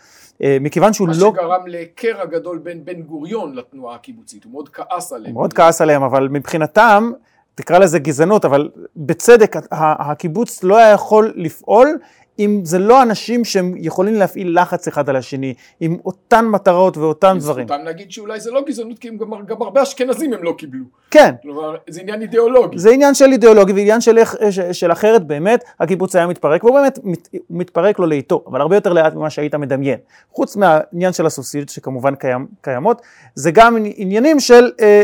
[0.42, 1.32] אה, מכיוון שהוא מה לא...
[1.32, 5.34] מה שגרם לקרע גדול בין בן גוריון לתנועה הקיבוצית, הוא מאוד כעס עליהם.
[5.34, 7.12] הוא מאוד כעס עליהם, אבל מבחינתם,
[7.54, 11.98] תקרא לזה גזענות, אבל בצדק הקיבוץ לא היה יכול לפעול
[12.38, 17.36] אם זה לא אנשים שהם יכולים להפעיל לחץ אחד על השני, עם אותן מטרות ואותם
[17.40, 17.68] דברים.
[17.68, 20.84] זכותם להגיד שאולי זה לא גזענות, כי גם, גם הרבה אשכנזים הם לא קיבלו.
[21.10, 21.34] כן.
[21.42, 22.78] כלומר, זה עניין אידיאולוגי.
[22.78, 24.18] זה עניין של אידיאולוגי ועניין של,
[24.72, 28.92] של אחרת באמת, הקיבוץ היה מתפרק, והוא באמת מת, מתפרק לו לאיתו, אבל הרבה יותר
[28.92, 29.98] לאט ממה שהיית מדמיין.
[30.30, 33.02] חוץ מהעניין של הסובסידיות שכמובן קיים, קיימות,
[33.34, 34.70] זה גם עניינים של...
[34.80, 35.02] אה,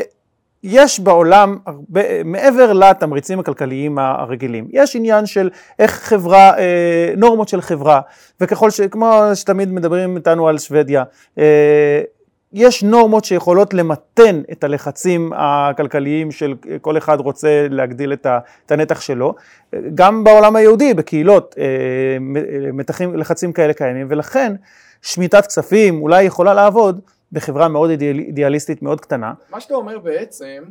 [0.62, 7.60] יש בעולם הרבה, מעבר לתמריצים הכלכליים הרגילים, יש עניין של איך חברה, אה, נורמות של
[7.60, 8.00] חברה,
[8.40, 8.80] וככל ש...
[8.80, 11.04] כמו שתמיד מדברים איתנו על שוודיה,
[11.38, 12.00] אה,
[12.52, 19.34] יש נורמות שיכולות למתן את הלחצים הכלכליים של כל אחד רוצה להגדיל את הנתח שלו,
[19.94, 22.16] גם בעולם היהודי, בקהילות, אה,
[22.72, 24.54] מתחים, לחצים כאלה קיימים, ולכן
[25.02, 27.00] שמיטת כספים אולי יכולה לעבוד
[27.32, 29.34] בחברה מאוד אידיאל, אידיאליסטית מאוד קטנה.
[29.50, 30.64] מה שאתה אומר בעצם,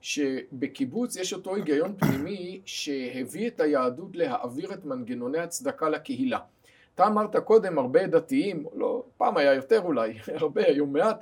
[0.00, 6.38] שבקיבוץ יש אותו היגיון פנימי שהביא את היהדות להעביר את מנגנוני הצדקה לקהילה.
[6.94, 11.20] אתה אמרת קודם הרבה דתיים, לא, פעם היה יותר אולי, הרבה, היום מעט,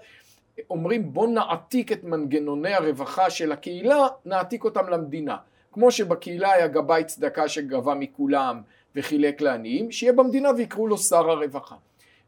[0.71, 5.37] אומרים בוא נעתיק את מנגנוני הרווחה של הקהילה, נעתיק אותם למדינה.
[5.73, 8.63] כמו שבקהילה היה גבאי צדקה שגבה מכולם
[8.97, 11.77] וחילק לעניים, שיהיה במדינה ויקראו לו שר הרווחה.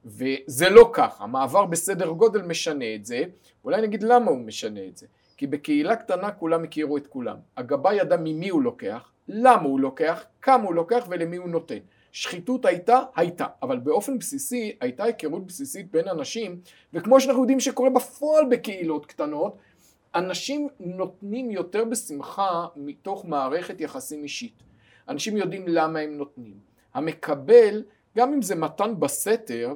[0.05, 3.25] וזה לא ככה, המעבר בסדר גודל משנה את זה,
[3.65, 5.07] אולי נגיד למה הוא משנה את זה.
[5.37, 7.37] כי בקהילה קטנה כולם הכירו את כולם.
[7.57, 11.79] הגבאי ידע ממי הוא לוקח, למה הוא לוקח, כמה הוא לוקח ולמי הוא נותן.
[12.13, 16.61] שחיתות הייתה, הייתה, אבל באופן בסיסי הייתה היכרות בסיסית בין אנשים,
[16.93, 19.57] וכמו שאנחנו יודעים שקורה בפועל בקהילות קטנות,
[20.15, 24.63] אנשים נותנים יותר בשמחה מתוך מערכת יחסים אישית.
[25.09, 26.55] אנשים יודעים למה הם נותנים.
[26.95, 27.83] המקבל,
[28.17, 29.75] גם אם זה מתן בסתר,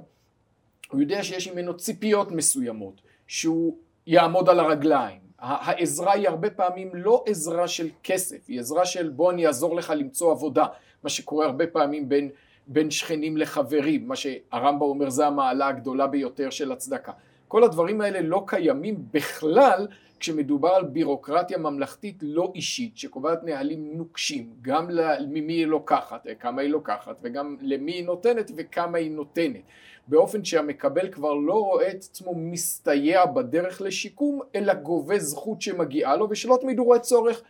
[0.91, 5.25] הוא יודע שיש ממנו ציפיות מסוימות, שהוא יעמוד על הרגליים.
[5.39, 9.93] העזרה היא הרבה פעמים לא עזרה של כסף, היא עזרה של בוא אני אעזור לך
[9.97, 10.67] למצוא עבודה,
[11.03, 12.31] מה שקורה הרבה פעמים בין,
[12.67, 17.13] בין שכנים לחברים, מה שהרמב"ם אומר זה המעלה הגדולה ביותר של הצדקה.
[17.49, 19.87] כל הדברים האלה לא קיימים בכלל
[20.21, 26.71] כשמדובר על בירוקרטיה ממלכתית לא אישית שקובעת נהלים נוקשים גם למי היא לוקחת, כמה היא
[26.71, 29.63] לוקחת וגם למי היא נותנת וכמה היא נותנת
[30.09, 36.27] באופן שהמקבל כבר לא רואה את עצמו מסתייע בדרך לשיקום אלא גובה זכות שמגיעה לו
[36.31, 37.43] ושלא תמיד הוא רואה צורך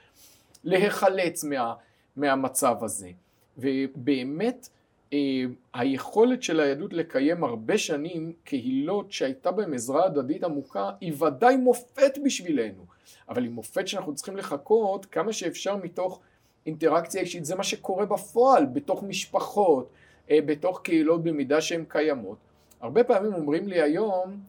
[0.64, 1.74] להיחלץ מה,
[2.16, 3.10] מהמצב הזה.
[3.58, 4.68] ובאמת
[5.12, 11.56] אה, היכולת של היהדות לקיים הרבה שנים קהילות שהייתה בהן עזרה הדדית עמוקה היא ודאי
[11.56, 12.84] מופת בשבילנו.
[13.28, 16.20] אבל היא מופת שאנחנו צריכים לחכות כמה שאפשר מתוך
[16.66, 17.44] אינטראקציה אישית.
[17.44, 19.90] זה מה שקורה בפועל בתוך משפחות
[20.30, 22.38] אה, בתוך קהילות במידה שהן קיימות
[22.84, 24.40] הרבה פעמים אומרים לי היום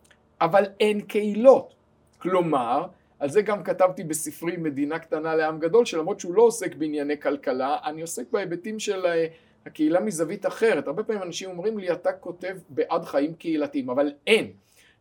[0.41, 1.73] אבל אין קהילות
[2.17, 2.85] כלומר
[3.19, 7.77] על זה גם כתבתי בספרי מדינה קטנה לעם גדול שלמרות שהוא לא עוסק בענייני כלכלה
[7.85, 9.27] אני עוסק בהיבטים של אה,
[9.65, 10.87] הקהילה מזווית אחרת.
[10.87, 14.51] הרבה פעמים אנשים אומרים לי, אתה כותב בעד חיים קהילתיים, אבל אין.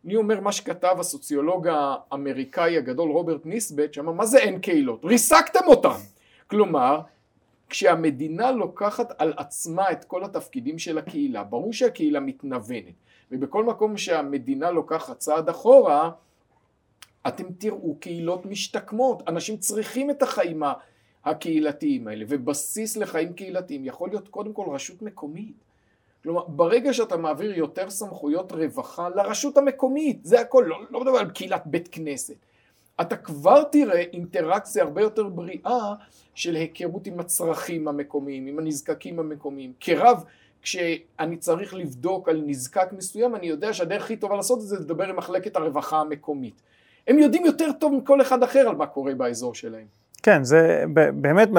[0.05, 5.05] אני אומר מה שכתב הסוציולוג האמריקאי הגדול רוברט ניסבט, שאמר, מה זה אין קהילות?
[5.05, 5.95] ריסקתם אותם.
[6.47, 7.01] כלומר,
[7.69, 12.93] כשהמדינה לוקחת על עצמה את כל התפקידים של הקהילה, ברור שהקהילה מתנוונת,
[13.31, 16.11] ובכל מקום שהמדינה לוקחת צעד אחורה,
[17.27, 20.63] אתם תראו קהילות משתקמות, אנשים צריכים את החיים
[21.25, 25.55] הקהילתיים האלה, ובסיס לחיים קהילתיים יכול להיות קודם כל רשות מקומית.
[26.23, 31.29] כלומר, ברגע שאתה מעביר יותר סמכויות רווחה לרשות המקומית, זה הכל, לא, לא מדבר על
[31.29, 32.35] קהילת בית כנסת.
[33.01, 35.93] אתה כבר תראה אינטראקציה הרבה יותר בריאה
[36.35, 39.73] של היכרות עם הצרכים המקומיים, עם הנזקקים המקומיים.
[39.79, 40.23] כרב,
[40.65, 45.03] כשאני צריך לבדוק על נזקק מסוים, אני יודע שהדרך הכי טובה לעשות את זה, לדבר
[45.03, 46.61] עם מחלקת הרווחה המקומית.
[47.07, 49.85] הם יודעים יותר טוב מכל אחד אחר על מה קורה באזור שלהם.
[50.23, 51.49] כן, זה באמת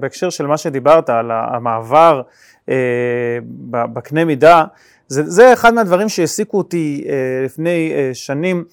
[0.00, 2.22] בהקשר של מה שדיברת על המעבר
[2.68, 4.64] אה, בקנה מידה,
[5.08, 8.64] זה, זה אחד מהדברים שהעסיקו אותי אה, לפני אה, שנים.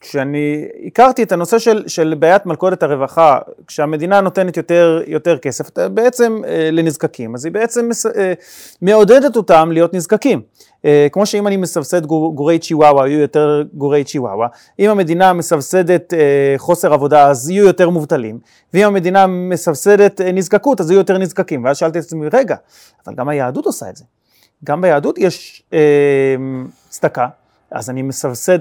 [0.00, 6.42] כשאני הכרתי את הנושא של, של בעיית מלכודת הרווחה, כשהמדינה נותנת יותר, יותר כסף בעצם
[6.46, 8.32] אה, לנזקקים, אז היא בעצם מס, אה,
[8.82, 10.42] מעודדת אותם להיות נזקקים.
[10.84, 16.14] אה, כמו שאם אני מסבסד גור, גורי צ'יוואווה, יהיו יותר גורי צ'יוואווה, אם המדינה מסבסדת
[16.14, 18.38] אה, חוסר עבודה, אז יהיו יותר מובטלים,
[18.74, 21.64] ואם המדינה מסבסדת אה, נזקקות, אז יהיו יותר נזקקים.
[21.64, 22.56] ואז שאלתי את עצמי, רגע,
[23.06, 24.04] אבל גם היהדות עושה את זה.
[24.64, 26.36] גם ביהדות יש אה,
[26.88, 27.28] צדקה,
[27.70, 28.58] אז אני מסבסד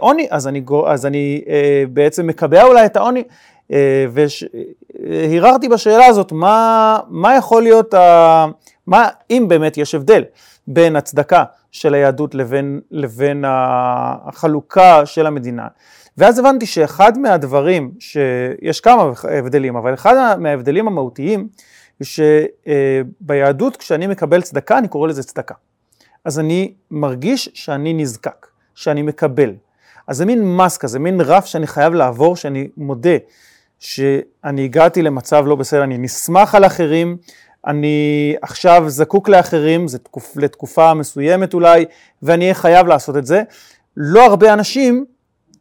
[0.00, 3.22] עוני, אז אני, אז אני אה, בעצם מקבע אולי את העוני,
[3.72, 8.46] אה, והרהרתי בשאלה הזאת, מה, מה יכול להיות, ה,
[8.86, 10.24] מה, אם באמת יש הבדל
[10.66, 15.66] בין הצדקה של היהדות לבין, לבין החלוקה של המדינה.
[16.18, 21.48] ואז הבנתי שאחד מהדברים, שיש כמה הבדלים, אבל אחד מההבדלים המהותיים,
[22.02, 25.54] שביהדות כשאני מקבל צדקה, אני קורא לזה צדקה.
[26.24, 29.54] אז אני מרגיש שאני נזקק, שאני מקבל.
[30.06, 33.16] אז זה מין מס כזה, מין רף שאני חייב לעבור, שאני מודה
[33.78, 37.16] שאני הגעתי למצב לא בסדר, אני נסמך על אחרים,
[37.66, 41.84] אני עכשיו זקוק לאחרים, זה תקופ, לתקופה מסוימת אולי,
[42.22, 43.42] ואני אהיה חייב לעשות את זה.
[43.96, 45.04] לא הרבה אנשים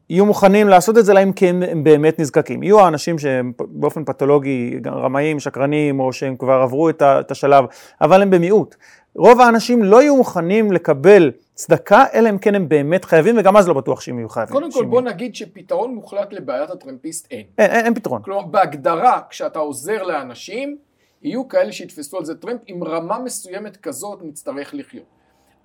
[0.10, 2.64] יהיו מוכנים לעשות את זה, אלא אם כן הם באמת נזקקים.
[2.64, 7.66] יהיו האנשים שהם באופן פתולוגי רמאים, שקרנים, או שהם כבר עברו את השלב,
[8.02, 8.76] אבל הם במיעוט.
[9.16, 13.68] רוב האנשים לא יהיו מוכנים לקבל צדקה, אלא אם כן הם באמת חייבים, וגם אז
[13.68, 14.54] לא בטוח שהם יהיו חייבים.
[14.54, 17.46] קודם כל בוא נגיד שפתרון מוחלט לבעיית הטרמפיסט אין.
[17.58, 18.22] אין, אין, אין פתרון.
[18.22, 20.78] כלומר, בהגדרה, כשאתה עוזר לאנשים,
[21.22, 25.06] יהיו כאלה שיתפסו על זה טרמפ, עם רמה מסוימת כזאת נצטרך לחיות.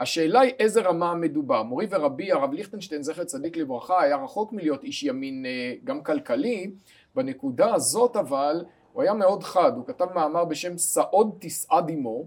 [0.01, 1.63] השאלה היא איזה רמה מדובר.
[1.63, 6.71] מורי ורבי הרב ליכטנשטיין, זכר צדיק לברכה, היה רחוק מלהיות איש ימין אה, גם כלכלי,
[7.15, 12.27] בנקודה הזאת אבל הוא היה מאוד חד, הוא כתב מאמר בשם סעוד תסעד עמו,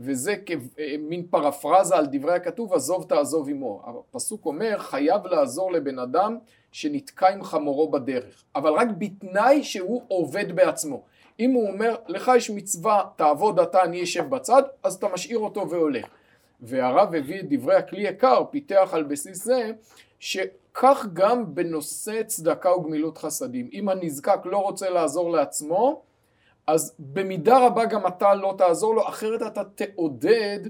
[0.00, 3.82] וזה כמין פרפרזה על דברי הכתוב, עזוב תעזוב עמו.
[4.10, 6.38] הפסוק אומר, חייב לעזור לבן אדם
[6.72, 11.02] שנתקע עם חמורו בדרך, אבל רק בתנאי שהוא עובד בעצמו.
[11.40, 15.70] אם הוא אומר, לך יש מצווה, תעבוד אתה, אני אשב בצד, אז אתה משאיר אותו
[15.70, 16.06] והולך.
[16.60, 19.70] והרב הביא את דברי הכלי יקר, פיתח על בסיס זה,
[20.18, 23.68] שכך גם בנושא צדקה וגמילות חסדים.
[23.72, 26.02] אם הנזקק לא רוצה לעזור לעצמו,
[26.66, 30.60] אז במידה רבה גם אתה לא תעזור לו, אחרת אתה תעודד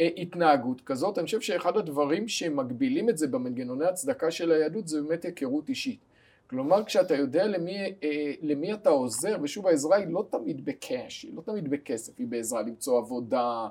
[0.00, 1.18] אה, התנהגות כזאת.
[1.18, 5.98] אני חושב שאחד הדברים שמגבילים את זה במנגנוני הצדקה של היהדות זה באמת היכרות אישית.
[6.46, 11.36] כלומר כשאתה יודע למי, אה, למי אתה עוזר, ושוב העזרה היא לא תמיד בקאש, היא
[11.36, 13.68] לא תמיד בכסף, היא בעזרה למצוא עבודה,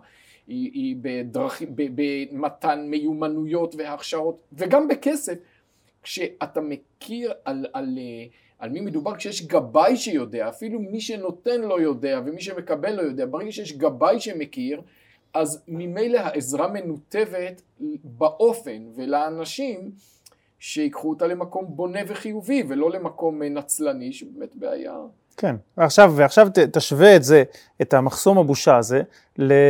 [0.48, 5.38] היא, היא בדרכים, במתן מיומנויות והכשרות, וגם בכסף.
[6.04, 8.26] כשאתה מכיר על, על, אה,
[8.64, 13.26] על מי מדובר, כשיש גבאי שיודע, אפילו מי שנותן לא יודע ומי שמקבל לא יודע,
[13.26, 14.82] ברגע שיש גבאי שמכיר,
[15.34, 17.62] אז ממילא העזרה מנותבת
[18.04, 19.92] באופן ולאנשים
[20.60, 24.96] שיקחו אותה למקום בונה וחיובי ולא למקום נצלני שבאמת בעיה.
[25.38, 27.44] כן, ועכשיו, ועכשיו תשווה את זה,
[27.82, 29.02] את המחסום הבושה הזה,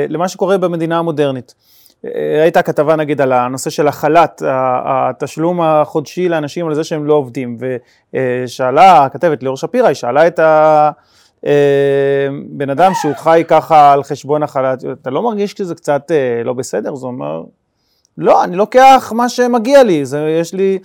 [0.10, 1.56] למה שקורה במדינה המודרנית.
[2.42, 4.42] הייתה כתבה נגיד על הנושא של החל"ת,
[4.86, 7.58] התשלום החודשי לאנשים על זה שהם לא עובדים,
[8.13, 10.39] ושאלה הכתבת ליאור שפירא, היא שאלה את
[11.44, 16.54] הבן אדם שהוא חי ככה על חשבון החל"ת, אתה לא מרגיש שזה קצת אה, לא
[16.54, 16.96] בסדר?
[16.96, 17.44] זה אומר,
[18.18, 20.80] לא, אני לוקח מה שמגיע לי, זה, יש לי,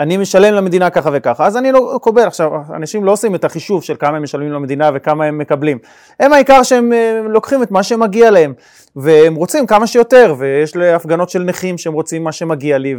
[0.00, 2.22] אני משלם למדינה ככה וככה, אז אני לא קובל.
[2.22, 5.78] עכשיו, אנשים לא עושים את החישוב של כמה הם משלמים למדינה וכמה הם מקבלים.
[6.20, 8.54] הם העיקר שהם אה, לוקחים את מה שמגיע להם,
[8.96, 12.94] והם רוצים כמה שיותר, ויש להפגנות של נכים שהם רוצים מה שמגיע לי,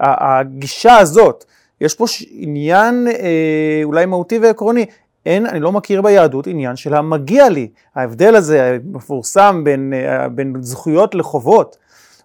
[0.00, 1.44] והגישה הזאת,
[1.80, 4.86] יש פה עניין אה, אולי מהותי ועקרוני,
[5.26, 7.68] אין, אני לא מכיר ביהדות עניין של המגיע לי.
[7.96, 11.76] ההבדל הזה מפורסם בין, אה, בין זכויות לחובות.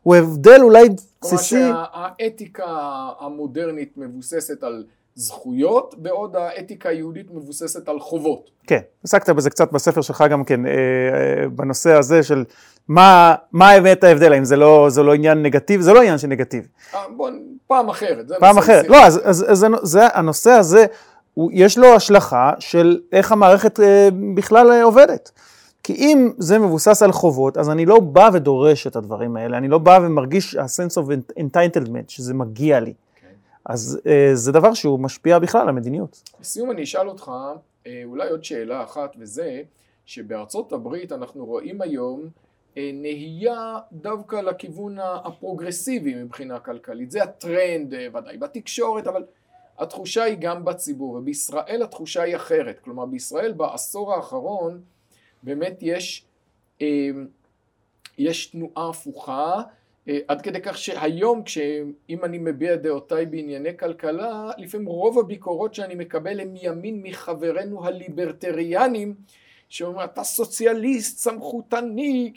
[0.03, 0.87] הוא הבדל אולי.
[1.29, 2.65] כלומר שהאתיקה
[3.19, 4.83] המודרנית מבוססת על
[5.15, 8.49] זכויות, בעוד האתיקה היהודית מבוססת על חובות.
[8.67, 12.43] כן, עסקת בזה קצת בספר שלך גם כן, אה, אה, בנושא הזה של
[12.87, 16.27] מה, מה באמת ההבדל, האם זה לא, זה לא עניין נגטיבי, זה לא עניין של
[16.27, 16.67] נגטיבי.
[16.93, 17.29] אה, בוא,
[17.67, 18.27] פעם אחרת.
[18.27, 18.89] זה פעם אחרת.
[18.89, 20.85] לא, אז, אז, אז זה, זה, הנושא הזה,
[21.33, 25.31] הוא, יש לו השלכה של איך המערכת אה, בכלל אה, עובדת.
[25.85, 29.67] כי אם זה מבוסס על חובות, אז אני לא בא ודורש את הדברים האלה, אני
[29.67, 32.93] לא בא ומרגיש ה-sense of entitlement, שזה מגיע לי.
[33.15, 33.27] כן.
[33.65, 36.21] אז אה, זה דבר שהוא משפיע בכלל על המדיניות.
[36.39, 37.31] לסיום אני אשאל אותך
[37.87, 39.61] אה, אולי עוד שאלה אחת, וזה
[40.05, 42.29] שבארצות הברית אנחנו רואים היום
[42.77, 47.11] אה, נהייה דווקא לכיוון הפרוגרסיבי מבחינה כלכלית.
[47.11, 49.23] זה הטרנד ודאי בתקשורת, אבל
[49.79, 52.79] התחושה היא גם בציבור, ובישראל התחושה היא אחרת.
[52.79, 54.81] כלומר בישראל בעשור האחרון
[55.45, 56.25] באמת יש,
[56.81, 57.09] אה,
[58.17, 59.61] יש תנועה הפוכה,
[60.07, 65.95] אה, עד כדי כך שהיום כשאם אני מביע דעותיי בענייני כלכלה, לפעמים רוב הביקורות שאני
[65.95, 69.15] מקבל הם מימין מחברינו הליברטריאנים,
[69.69, 72.33] שאומרים אתה סוציאליסט, סמכותני.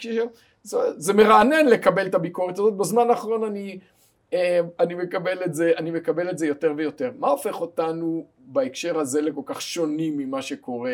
[0.62, 3.78] זה, זה מרענן לקבל את הביקורת הזאת, בזמן האחרון אני,
[4.80, 7.10] אני, מקבל את זה, אני מקבל את זה יותר ויותר.
[7.18, 10.90] מה הופך אותנו בהקשר הזה לכל כך שונים ממה שקורה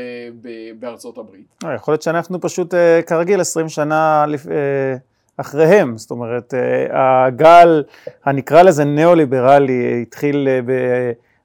[0.79, 1.47] בארצות הברית?
[1.65, 4.97] אה, יכול להיות שאנחנו פשוט אה, כרגיל 20 שנה אה,
[5.37, 6.55] אחריהם, זאת אומרת,
[6.91, 7.83] הגל
[8.25, 10.49] הנקרא לזה ניאו-ליברלי התחיל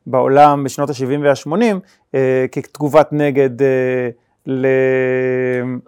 [0.10, 1.76] בעולם בשנות ה-70 וה-80
[2.16, 3.50] אה, כתגובת נגד
[4.46, 4.66] ל...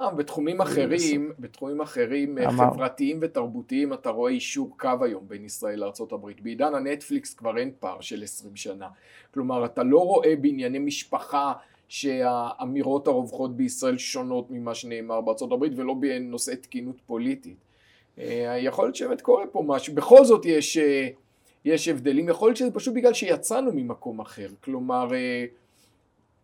[0.02, 2.74] אה, בתחומים אחרים, בתחומים אחרים אה, אמר.
[2.74, 6.32] חברתיים ותרבותיים אתה רואה אישור קו היום בין ישראל לארה"ב.
[6.42, 8.88] בעידן הנטפליקס כבר אין פער של 20 שנה.
[9.34, 11.54] כלומר אתה לא רואה בענייני משפחה
[11.88, 17.58] שהאמירות הרווחות בישראל שונות ממה שנאמר הברית ולא בנושאי תקינות פוליטית.
[18.20, 20.78] אה, יכול להיות שבאמת קורה פה משהו, בכל זאת יש,
[21.66, 25.08] יש הבדלים, יכול להיות שזה פשוט בגלל שיצאנו ממקום אחר, כלומר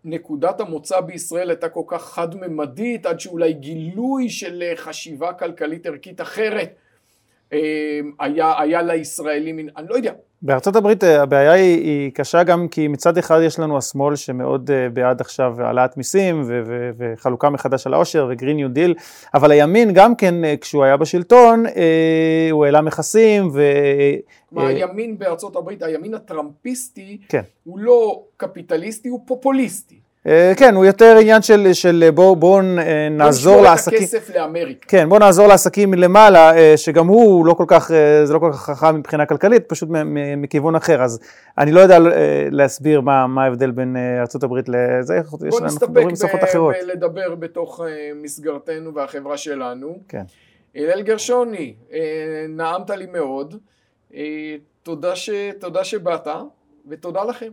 [0.08, 6.76] נקודת המוצא בישראל הייתה כל כך חד-ממדית עד שאולי גילוי של חשיבה כלכלית ערכית אחרת
[8.20, 12.88] היה, היה לישראלים, אני לא יודע, בארצות הברית אה, הבעיה היא, היא קשה גם כי
[12.88, 17.84] מצד אחד יש לנו השמאל שמאוד אה, בעד עכשיו העלאת מיסים ו- ו- וחלוקה מחדש
[17.84, 18.96] של העושר וגרין ניו דיל,
[19.34, 23.62] אבל הימין גם כן אה, כשהוא היה בשלטון אה, הוא העלה מכסים ו...
[24.50, 27.42] כלומר, הימין בארצות הברית, הימין הטראמפיסטי, כן.
[27.64, 30.00] הוא לא קפיטליסטי, הוא פופוליסטי.
[30.28, 34.00] אה, כן, הוא יותר עניין של, של בואו בוא, אה, נעזור הוא לעסקים.
[34.04, 34.88] לשמור את הכסף לאמריקה.
[34.88, 38.52] כן, בוא נעזור לעסקים מלמעלה, אה, שגם הוא לא כל כך, אה, זה לא כל
[38.54, 39.90] כך חכם מבחינה כלכלית, פשוט
[40.38, 41.02] מכיוון אחר.
[41.02, 41.20] אז
[41.58, 45.66] אני לא יודע אה, להסביר מה, מה ההבדל בין אה, ארה"ב לזה, יש בוא לנו,
[45.68, 46.76] נסתפק מדברים בשפות אחרות.
[46.86, 49.98] בלדבר בתוך אה, מסגרתנו והחברה שלנו.
[50.08, 50.24] כן.
[50.76, 52.00] הלל גרשוני, אה,
[52.50, 53.56] נעמת לי מאוד,
[54.16, 55.30] אה, תודה, ש...
[55.60, 56.28] תודה שבאת
[56.88, 57.52] ותודה לכם.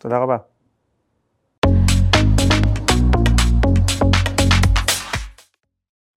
[0.00, 0.53] תודה רבה.